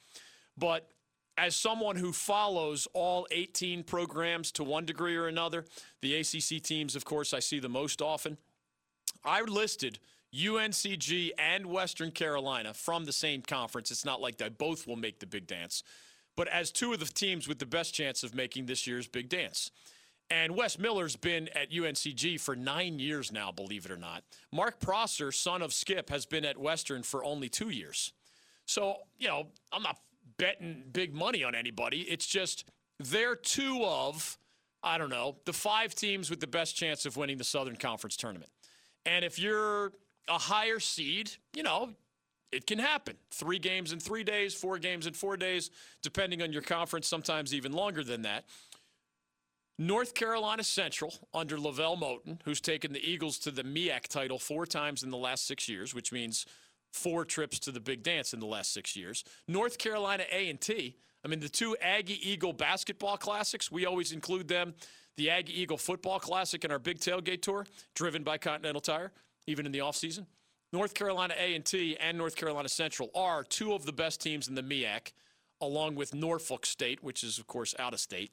[0.58, 0.86] But
[1.38, 5.64] as someone who follows all 18 programs to one degree or another,
[6.02, 8.36] the ACC teams, of course, I see the most often.
[9.24, 9.98] I listed–
[10.36, 13.90] UNCG and Western Carolina from the same conference.
[13.90, 15.82] It's not like they both will make the big dance,
[16.36, 19.28] but as two of the teams with the best chance of making this year's big
[19.28, 19.70] dance.
[20.28, 24.24] And Wes Miller's been at UNCG for nine years now, believe it or not.
[24.52, 28.12] Mark Prosser, son of Skip, has been at Western for only two years.
[28.66, 30.00] So, you know, I'm not
[30.36, 32.00] betting big money on anybody.
[32.02, 32.68] It's just
[32.98, 34.36] they're two of,
[34.82, 38.16] I don't know, the five teams with the best chance of winning the Southern Conference
[38.16, 38.50] tournament.
[39.04, 39.92] And if you're
[40.28, 41.90] a higher seed, you know,
[42.52, 43.16] it can happen.
[43.30, 45.70] Three games in three days, four games in four days,
[46.02, 48.44] depending on your conference, sometimes even longer than that.
[49.78, 54.64] North Carolina Central under LeVelle Moton, who's taken the Eagles to the MEAC title four
[54.64, 56.46] times in the last six years, which means
[56.92, 59.22] four trips to the big dance in the last six years.
[59.46, 64.74] North Carolina A&T, I mean, the two Aggie Eagle basketball classics, we always include them.
[65.18, 69.12] The Aggie Eagle football classic in our big tailgate tour, driven by Continental Tire
[69.46, 70.26] even in the offseason.
[70.72, 74.62] North Carolina A&T and North Carolina Central are two of the best teams in the
[74.62, 75.12] MEAC,
[75.60, 78.32] along with Norfolk State, which is, of course, out of state,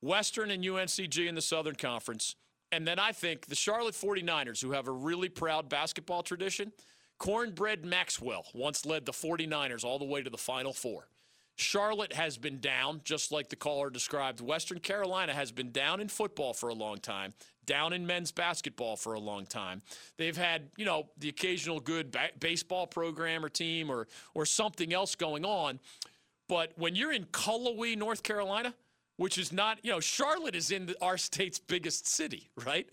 [0.00, 2.34] Western and UNCG in the Southern Conference.
[2.72, 6.72] And then I think the Charlotte 49ers, who have a really proud basketball tradition,
[7.18, 11.08] Cornbread Maxwell once led the 49ers all the way to the Final Four.
[11.56, 14.40] Charlotte has been down, just like the caller described.
[14.40, 17.32] Western Carolina has been down in football for a long time,
[17.64, 19.80] down in men's basketball for a long time.
[20.18, 24.92] They've had, you know, the occasional good ba- baseball program or team or or something
[24.92, 25.80] else going on.
[26.46, 28.74] But when you're in Cullowhee, North Carolina,
[29.16, 32.86] which is not, you know, Charlotte is in the, our state's biggest city, right?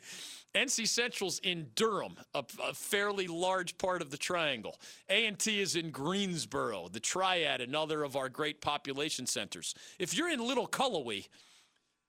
[0.55, 4.79] NC Central's in Durham, a, a, fairly large part of the triangle.
[5.09, 9.73] A&T is in Greensboro, the Triad, another of our great population centers.
[9.97, 11.27] If you're in Little Cullowhee,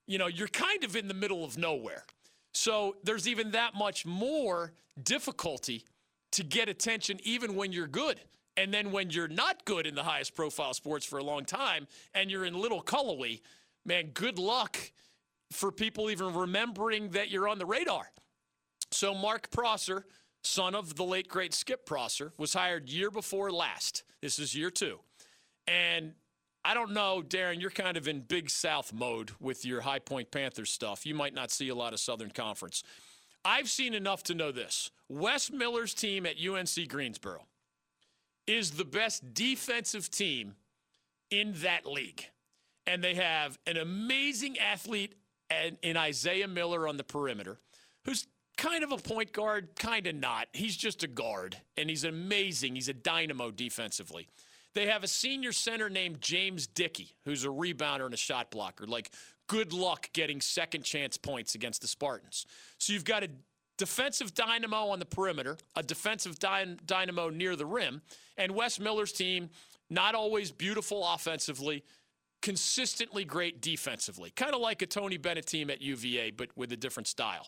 [0.06, 2.04] you know, you're kind of in the middle of nowhere.
[2.52, 5.84] So there's even that much more difficulty
[6.32, 8.20] to get attention even when you're good.
[8.56, 11.88] And then when you're not good in the highest profile sports for a long time
[12.12, 13.40] and you're in Little Cullowhee,
[13.84, 14.78] man, good luck
[15.50, 18.10] for people even remembering that you're on the radar.
[18.94, 20.06] So Mark Prosser,
[20.42, 24.04] son of the late great Skip Prosser, was hired year before last.
[24.22, 25.00] This is year two.
[25.66, 26.12] And
[26.64, 30.30] I don't know, Darren, you're kind of in Big South mode with your High Point
[30.30, 31.04] Panthers stuff.
[31.04, 32.84] You might not see a lot of Southern Conference.
[33.44, 34.90] I've seen enough to know this.
[35.08, 37.46] Wes Miller's team at UNC Greensboro
[38.46, 40.54] is the best defensive team
[41.30, 42.26] in that league.
[42.86, 45.14] And they have an amazing athlete
[45.82, 47.58] in Isaiah Miller on the perimeter,
[48.04, 48.26] who's
[48.56, 50.48] kind of a point guard, kind of not.
[50.52, 52.74] He's just a guard, and he's amazing.
[52.74, 54.28] He's a dynamo defensively.
[54.74, 58.86] They have a senior center named James Dickey, who's a rebounder and a shot blocker.
[58.86, 59.10] Like,
[59.46, 62.46] good luck getting second chance points against the Spartans.
[62.78, 63.28] So you've got a
[63.78, 68.02] defensive dynamo on the perimeter, a defensive dy- dynamo near the rim,
[68.36, 69.50] and Wes Miller's team,
[69.90, 71.84] not always beautiful offensively,
[72.42, 74.30] consistently great defensively.
[74.30, 77.46] Kind of like a Tony Bennett team at UVA, but with a different style.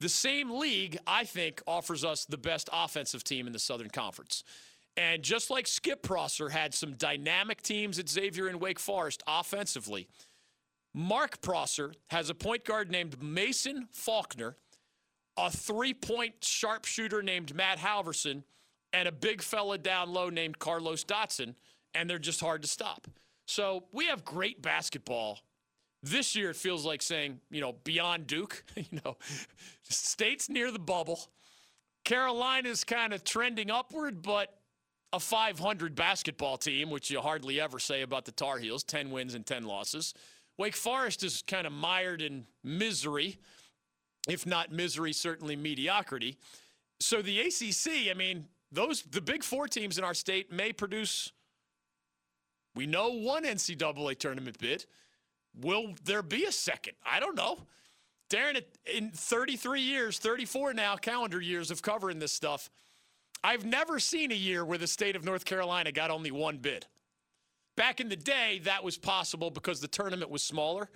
[0.00, 4.44] The same league, I think, offers us the best offensive team in the Southern Conference.
[4.96, 10.08] And just like Skip Prosser had some dynamic teams at Xavier and Wake Forest offensively,
[10.94, 14.56] Mark Prosser has a point guard named Mason Faulkner,
[15.36, 18.42] a three point sharpshooter named Matt Halvorsen,
[18.92, 21.54] and a big fella down low named Carlos Dotson,
[21.92, 23.06] and they're just hard to stop.
[23.46, 25.40] So we have great basketball.
[26.02, 29.16] This year it feels like saying, you know, beyond Duke, you know,
[29.82, 31.28] states near the bubble.
[32.04, 34.54] Carolina's kind of trending upward, but
[35.12, 39.34] a 500 basketball team, which you hardly ever say about the Tar Heels 10 wins
[39.34, 40.14] and 10 losses.
[40.58, 43.38] Wake Forest is kind of mired in misery,
[44.28, 46.36] if not misery, certainly mediocrity.
[47.00, 51.32] So the ACC, I mean, those the big four teams in our state may produce.
[52.74, 54.86] We know one NCAA tournament bid.
[55.60, 56.94] Will there be a second?
[57.04, 57.58] I don't know.
[58.28, 62.68] Darren, in 33 years, 34 now calendar years of covering this stuff,
[63.44, 66.86] I've never seen a year where the state of North Carolina got only one bid.
[67.76, 70.88] Back in the day, that was possible because the tournament was smaller.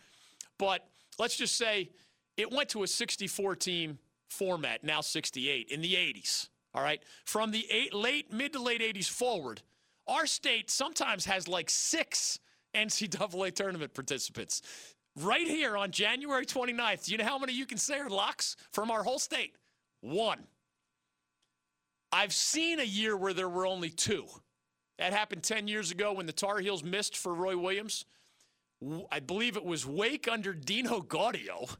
[0.58, 0.86] But
[1.18, 1.90] let's just say
[2.36, 6.48] it went to a 64 team format, now 68, in the 80s.
[6.74, 7.02] All right.
[7.24, 9.62] From the eight, late, mid to late 80s forward,
[10.06, 12.38] our state sometimes has like six
[12.74, 14.62] NCAA tournament participants.
[15.16, 18.56] Right here on January 29th, do you know how many you can say are locks
[18.72, 19.54] from our whole state?
[20.00, 20.44] One.
[22.12, 24.26] I've seen a year where there were only two.
[24.98, 28.04] That happened 10 years ago when the Tar Heels missed for Roy Williams.
[29.10, 31.76] I believe it was Wake under Dino Gaudio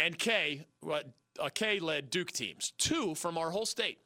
[0.00, 2.72] and K, uh, K led Duke teams.
[2.78, 3.98] Two from our whole state.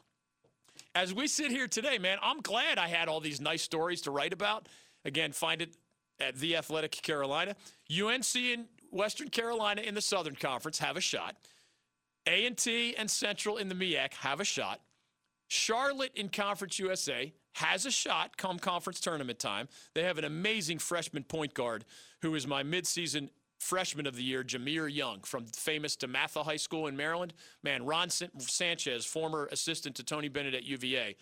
[0.94, 4.10] As we sit here today, man, I'm glad I had all these nice stories to
[4.10, 4.68] write about.
[5.04, 5.76] Again, find it
[6.20, 7.54] at The Athletic Carolina.
[7.90, 11.36] UNC and Western Carolina in the Southern Conference have a shot.
[12.26, 14.80] A&T and Central in the MEAC have a shot.
[15.48, 19.68] Charlotte in Conference USA has a shot come conference tournament time.
[19.94, 21.84] They have an amazing freshman point guard
[22.22, 26.86] who is my midseason freshman of the year, Jahmir Young from famous DeMatha High School
[26.86, 27.34] in Maryland.
[27.62, 31.16] Man, Ron Sanchez, former assistant to Tony Bennett at UVA,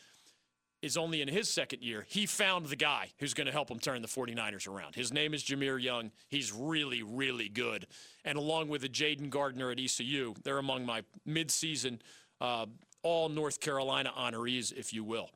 [0.87, 2.07] is only in his second year.
[2.09, 4.95] He found the guy who's going to help him turn the 49ers around.
[4.95, 6.13] His name is Jahmir Young.
[6.29, 7.87] He's really, really good.
[8.25, 11.99] And along with a Jayden Gardner at ECU, they're among my midseason
[12.41, 12.67] uh,
[13.03, 15.31] all North Carolina honorees, if you will.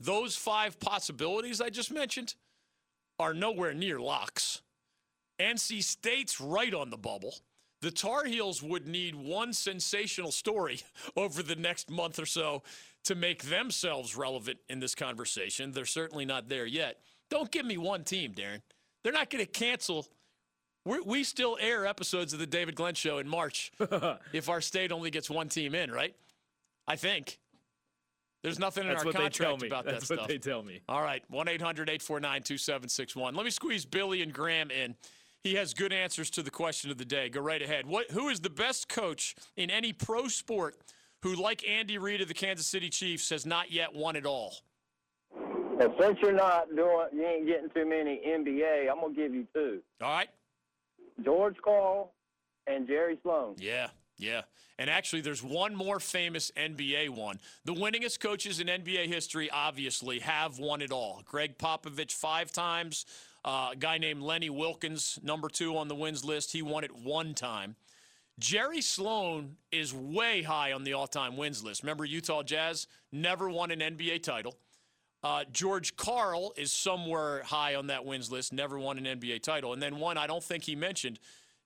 [0.00, 2.34] Those five possibilities I just mentioned
[3.18, 4.60] are nowhere near locks.
[5.38, 7.34] NC State's right on the bubble.
[7.84, 10.80] The Tar Heels would need one sensational story
[11.18, 12.62] over the next month or so
[13.04, 15.70] to make themselves relevant in this conversation.
[15.70, 17.00] They're certainly not there yet.
[17.28, 18.62] Don't give me one team, Darren.
[19.02, 20.06] They're not going to cancel.
[20.86, 23.70] We're, we still air episodes of the David Glenn Show in March
[24.32, 26.14] if our state only gets one team in, right?
[26.88, 27.38] I think.
[28.42, 29.66] There's nothing in That's our what contract they tell me.
[29.66, 30.28] about That's that what stuff.
[30.28, 30.80] they tell me.
[30.88, 33.34] All right, 1 800 849 2761.
[33.34, 34.94] Let me squeeze Billy and Graham in.
[35.44, 37.28] He has good answers to the question of the day.
[37.28, 37.86] Go right ahead.
[37.86, 40.76] What, who is the best coach in any pro sport
[41.22, 44.54] who, like Andy Reid of the Kansas City Chiefs, has not yet won it all?
[45.36, 49.46] And since you're not doing, you ain't getting too many NBA, I'm gonna give you
[49.52, 49.82] two.
[50.00, 50.28] All right.
[51.22, 52.14] George Karl
[52.66, 53.56] and Jerry Sloan.
[53.58, 54.42] Yeah, yeah.
[54.78, 57.38] And actually, there's one more famous NBA one.
[57.66, 61.22] The winningest coaches in NBA history, obviously, have won it all.
[61.26, 63.04] Gregg Popovich five times.
[63.44, 66.52] Uh, a guy named Lenny Wilkens, number two on the wins list.
[66.52, 67.76] He won it one time.
[68.38, 71.82] Jerry Sloan is way high on the all time wins list.
[71.82, 74.56] Remember, Utah Jazz never won an NBA title.
[75.22, 79.72] Uh, George Karl is somewhere high on that wins list, never won an NBA title.
[79.72, 81.18] And then one I don't think he mentioned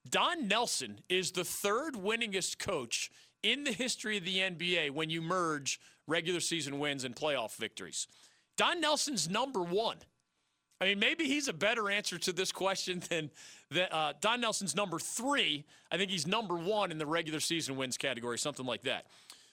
[0.09, 3.11] Don Nelson is the third winningest coach
[3.43, 8.07] in the history of the NBA when you merge regular season wins and playoff victories.
[8.57, 9.99] Don Nelson's number one.
[10.81, 13.31] I mean, maybe he's a better answer to this question than,
[13.71, 15.65] than uh, Don Nelson's number three.
[15.91, 19.07] I think he's number one in the regular season wins category, something like that.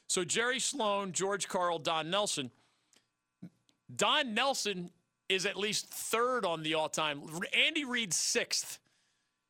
[0.08, 2.52] So Jerry Sloan, George Karl, Don Nelson.
[3.96, 4.92] Don Nelson
[5.28, 7.22] is at least third on the all time.
[7.54, 8.80] Andy Reid's sixth.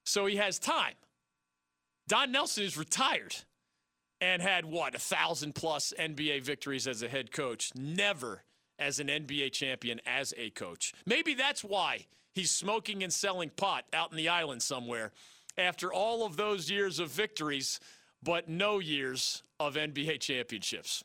[0.06, 0.94] So he has time.
[2.08, 3.36] Don Nelson is retired
[4.22, 7.72] and had what, a thousand plus NBA victories as a head coach.
[7.76, 8.44] Never
[8.80, 10.94] as an NBA champion as a coach.
[11.06, 15.12] Maybe that's why he's smoking and selling pot out in the island somewhere
[15.58, 17.80] after all of those years of victories,
[18.22, 21.04] but no years of NBA championships.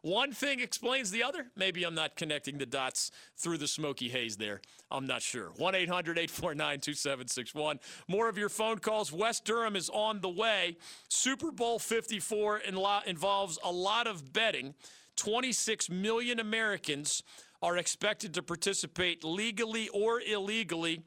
[0.00, 1.46] One thing explains the other.
[1.54, 4.60] Maybe I'm not connecting the dots through the smoky haze there.
[4.90, 5.50] I'm not sure.
[5.56, 7.80] 1 800 849 2761.
[8.08, 9.12] More of your phone calls.
[9.12, 10.78] Wes Durham is on the way.
[11.08, 12.62] Super Bowl 54
[13.06, 14.74] involves a lot of betting.
[15.16, 17.22] 26 million Americans
[17.62, 21.02] are expected to participate legally or illegally,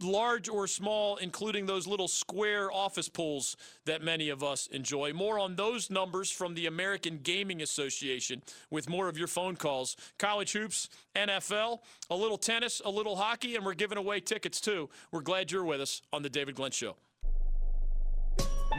[0.00, 5.12] large or small, including those little square office pools that many of us enjoy.
[5.12, 9.96] More on those numbers from the American Gaming Association with more of your phone calls.
[10.18, 14.88] College hoops, NFL, a little tennis, a little hockey, and we're giving away tickets too.
[15.12, 16.96] We're glad you're with us on The David Glenn Show.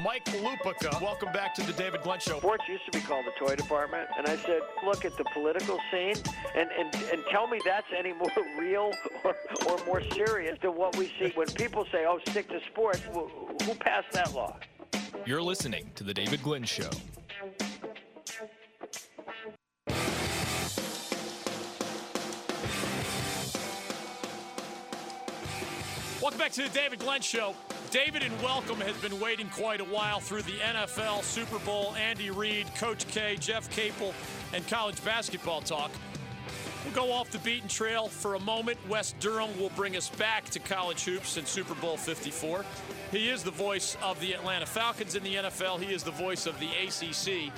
[0.04, 2.40] Mike Lupica, welcome back to the David Glenn Show.
[2.40, 5.80] Sports used to be called the toy department, and I said, look at the political
[5.92, 6.16] scene
[6.56, 8.30] and, and, and tell me that's any more
[8.60, 8.92] real
[9.24, 9.36] or,
[9.68, 13.02] or more serious than what we see when people say, oh, stick to sports.
[13.14, 14.58] Who passed that law?
[15.26, 16.90] You're listening to the David Glenn Show.
[26.26, 27.54] Welcome back to the David Glenn Show.
[27.92, 32.32] David and Welcome has been waiting quite a while through the NFL, Super Bowl, Andy
[32.32, 34.12] Reid, Coach K, Jeff Capel,
[34.52, 35.92] and college basketball talk.
[36.84, 38.80] We'll go off the beaten trail for a moment.
[38.90, 42.66] Wes Durham will bring us back to college hoops and Super Bowl 54.
[43.12, 45.80] He is the voice of the Atlanta Falcons in the NFL.
[45.80, 47.54] He is the voice of the ACC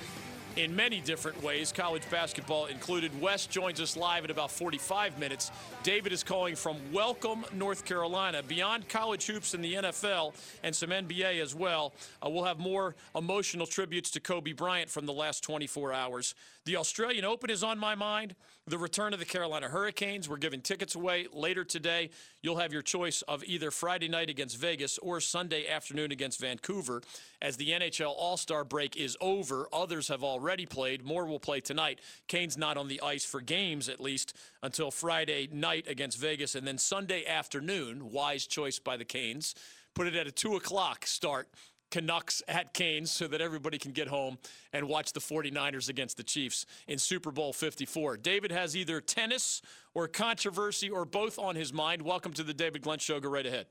[0.57, 3.21] in many different ways, college basketball included.
[3.21, 5.51] Wes joins us live at about 45 minutes.
[5.83, 8.41] David is calling from Welcome, North Carolina.
[8.41, 10.33] Beyond college hoops in the NFL
[10.63, 11.93] and some NBA as well,
[12.25, 16.33] uh, we'll have more emotional tributes to Kobe Bryant from the last 24 hours.
[16.67, 18.35] The Australian Open is on my mind.
[18.65, 20.27] The return of the Carolina Hurricanes.
[20.27, 22.09] We're giving tickets away later today.
[22.41, 27.01] You'll have your choice of either Friday night against Vegas or Sunday afternoon against Vancouver.
[27.41, 31.05] As the NHL All Star break is over, others have already played.
[31.05, 32.01] More will play tonight.
[32.27, 36.53] Canes not on the ice for games, at least, until Friday night against Vegas.
[36.53, 39.55] And then Sunday afternoon, wise choice by the Canes.
[39.93, 41.47] Put it at a 2 o'clock start
[41.91, 44.37] Canucks at Canes so that everybody can get home
[44.73, 48.17] and watch the 49ers against the Chiefs in Super Bowl 54.
[48.17, 49.61] David has either tennis
[49.93, 52.01] or controversy or both on his mind.
[52.01, 53.19] Welcome to the David Glenn Show.
[53.19, 53.67] Go right ahead.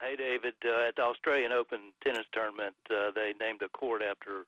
[0.00, 0.54] Hey, David.
[0.64, 4.46] Uh, at the Australian Open tennis tournament, uh, they named a court after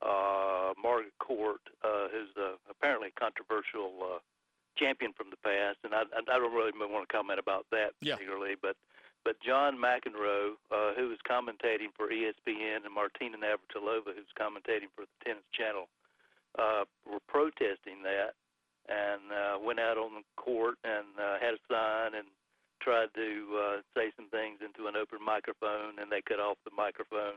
[0.00, 4.18] uh, Margaret Court, uh, who's uh, apparently controversial uh,
[4.78, 5.78] champion from the past.
[5.84, 8.62] And I, I don't really want to comment about that particularly, yeah.
[8.62, 8.76] but
[9.28, 15.04] but John McEnroe, uh, who was commentating for ESPN, and Martina Navratilova, who's commentating for
[15.04, 15.84] the Tennis Channel,
[16.58, 18.32] uh, were protesting that
[18.88, 22.24] and uh, went out on the court and uh, had a sign and
[22.80, 26.72] tried to uh, say some things into an open microphone, and they cut off the
[26.72, 27.36] microphone.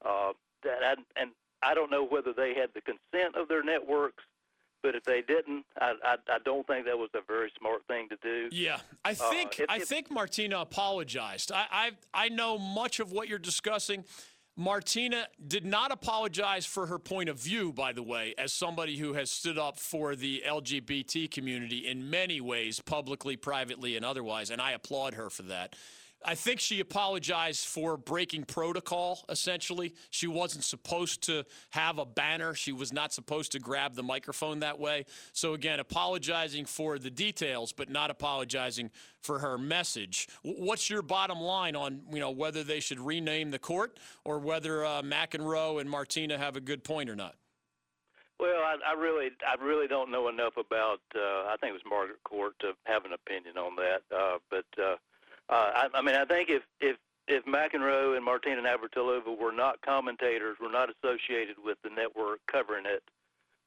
[0.00, 0.32] Uh,
[0.64, 1.32] that I, and
[1.62, 4.24] I don't know whether they had the consent of their networks
[4.82, 8.08] but if they didn't, I, I, I, don't think that was a very smart thing
[8.08, 8.48] to do.
[8.54, 11.52] Yeah, I uh, think uh, it, I it, think Martina apologized.
[11.52, 14.04] I, I I know much of what you're discussing.
[14.58, 19.12] Martina did not apologize for her point of view, by the way, as somebody who
[19.12, 24.62] has stood up for the LGBT community in many ways, publicly, privately, and otherwise, and
[24.62, 25.76] I applaud her for that.
[26.28, 29.94] I think she apologized for breaking protocol, essentially.
[30.10, 32.52] She wasn't supposed to have a banner.
[32.52, 35.06] She was not supposed to grab the microphone that way.
[35.32, 38.90] So, again, apologizing for the details, but not apologizing
[39.22, 40.28] for her message.
[40.42, 44.84] What's your bottom line on, you know, whether they should rename the court or whether
[44.84, 47.36] uh, McEnroe and Martina have a good point or not?
[48.40, 50.98] Well, I, I really, I really don't know enough about.
[51.14, 54.02] Uh, I think it was Margaret Court to have an opinion on that.
[54.14, 54.66] Uh, but
[55.48, 56.96] uh, I, I mean, I think if if
[57.28, 62.84] if McEnroe and Martina Navratilova were not commentators, were not associated with the network covering
[62.86, 63.02] it,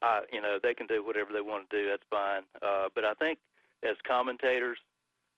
[0.02, 1.88] uh, you know, they can do whatever they want to do.
[1.88, 2.42] That's fine.
[2.62, 3.38] Uh, but I think
[3.82, 4.78] as commentators,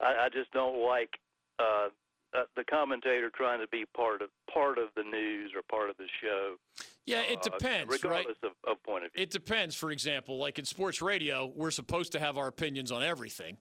[0.01, 1.18] I, I just don't like
[1.59, 1.88] uh,
[2.34, 5.97] uh, the commentator trying to be part of part of the news or part of
[5.97, 6.57] the show.
[7.05, 8.53] Yeah, it depends, uh, regardless right?
[8.64, 9.22] of, of point of view.
[9.22, 9.74] It depends.
[9.74, 13.57] For example, like in sports radio, we're supposed to have our opinions on everything.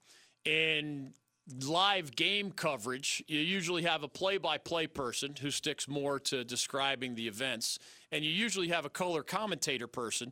[0.46, 1.14] In
[1.66, 6.44] live game coverage, you usually have a play by play person who sticks more to
[6.44, 7.80] describing the events,
[8.12, 10.32] and you usually have a color commentator person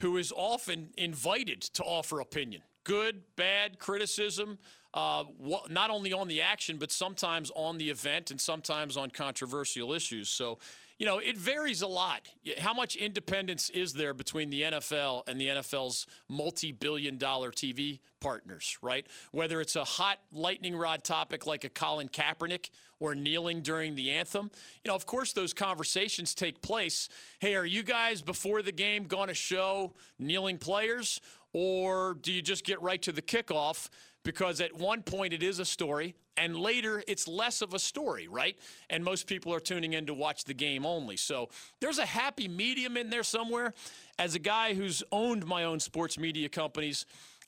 [0.00, 4.58] who is often invited to offer opinion good, bad, criticism,
[4.92, 5.24] uh,
[5.70, 10.28] not only on the action, but sometimes on the event and sometimes on controversial issues.
[10.28, 10.58] So,
[10.98, 12.28] you know, it varies a lot.
[12.58, 18.00] How much independence is there between the NFL and the NFL's multi billion dollar TV
[18.20, 19.06] partners, right?
[19.32, 22.70] Whether it's a hot lightning rod topic like a Colin Kaepernick
[23.00, 24.50] or kneeling during the anthem,
[24.84, 27.08] you know, of course, those conversations take place.
[27.40, 31.20] Hey, are you guys before the game going to show kneeling players?
[31.52, 33.88] Or do you just get right to the kickoff?
[34.24, 38.26] Because at one point it is a story, and later it's less of a story,
[38.26, 38.56] right?
[38.90, 41.16] And most people are tuning in to watch the game only.
[41.16, 41.50] So
[41.80, 43.74] there's a happy medium in there somewhere.
[44.18, 47.04] As a guy who's owned my own sports media companies,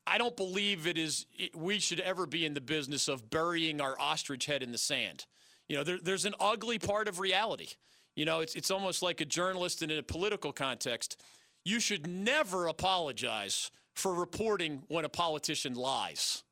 [0.07, 3.99] I don't believe it is we should ever be in the business of burying our
[3.99, 5.27] ostrich head in the sand.
[5.68, 7.70] You know, there, there's an ugly part of reality.
[8.14, 11.20] You know, it's it's almost like a journalist in a political context.
[11.64, 16.45] You should never apologize for reporting when a politician lies.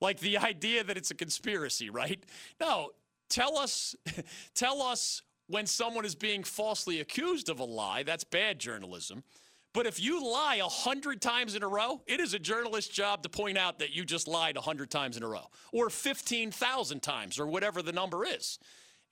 [0.00, 2.22] Like the idea that it's a conspiracy, right?
[2.60, 2.90] No,
[3.28, 3.94] tell us
[4.54, 8.02] tell us when someone is being falsely accused of a lie.
[8.02, 9.24] That's bad journalism.
[9.72, 13.22] But if you lie a hundred times in a row, it is a journalist's job
[13.22, 16.50] to point out that you just lied a hundred times in a row, or fifteen
[16.50, 18.58] thousand times, or whatever the number is.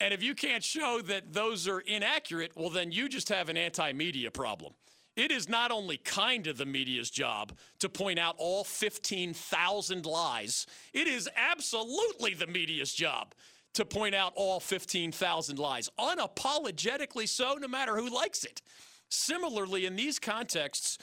[0.00, 3.56] And if you can't show that those are inaccurate, well, then you just have an
[3.56, 4.74] anti-media problem.
[5.18, 10.64] It is not only kind of the media's job to point out all 15,000 lies,
[10.92, 13.34] it is absolutely the media's job
[13.74, 18.62] to point out all 15,000 lies, unapologetically so, no matter who likes it.
[19.08, 20.98] Similarly, in these contexts,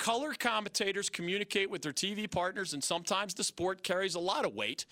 [0.00, 4.52] color commentators communicate with their TV partners, and sometimes the sport carries a lot of
[4.52, 4.84] weight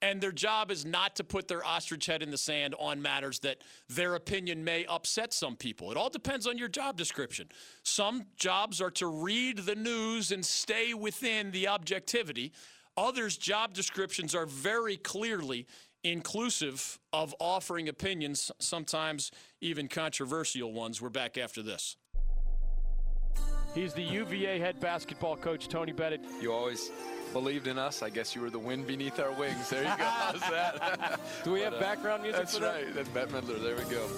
[0.00, 3.40] and their job is not to put their ostrich head in the sand on matters
[3.40, 5.90] that their opinion may upset some people.
[5.90, 7.48] It all depends on your job description.
[7.82, 12.52] Some jobs are to read the news and stay within the objectivity.
[12.96, 15.66] Others' job descriptions are very clearly
[16.04, 19.30] inclusive of offering opinions, sometimes
[19.60, 21.02] even controversial ones.
[21.02, 21.96] We're back after this.
[23.74, 26.22] He's the UVA head basketball coach, Tony Bennett.
[26.40, 26.90] You always
[27.32, 28.02] believed in us.
[28.02, 29.70] I guess you were the wind beneath our wings.
[29.70, 29.94] There you go.
[30.04, 31.20] How's that?
[31.44, 32.74] Do we but, have uh, background music that's for that?
[32.74, 32.94] right.
[32.94, 33.62] That's Bette Midler.
[33.62, 34.08] There we go.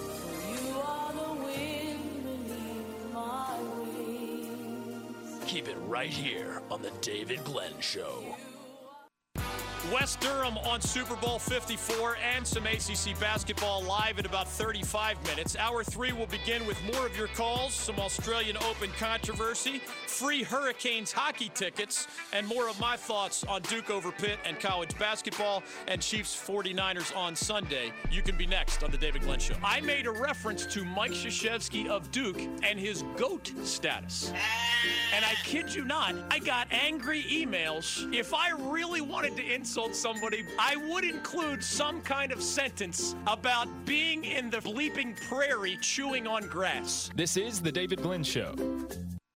[5.45, 8.37] Keep it right here on the David Glenn Show.
[9.89, 15.55] Wes Durham on Super Bowl 54 and some ACC basketball live in about 35 minutes.
[15.57, 21.11] Hour three will begin with more of your calls, some Australian Open controversy, free Hurricanes
[21.11, 25.99] hockey tickets, and more of my thoughts on Duke over Pitt and college basketball and
[25.99, 27.91] Chiefs 49ers on Sunday.
[28.11, 29.55] You can be next on The David Glenn Show.
[29.63, 34.31] I made a reference to Mike Krzyzewski of Duke and his GOAT status.
[35.13, 38.13] And I kid you not, I got angry emails.
[38.13, 43.15] If I really wanted to insult insult somebody, I would include some kind of sentence
[43.25, 47.09] about being in the bleeping prairie chewing on grass.
[47.15, 48.53] This is The David Glenn Show.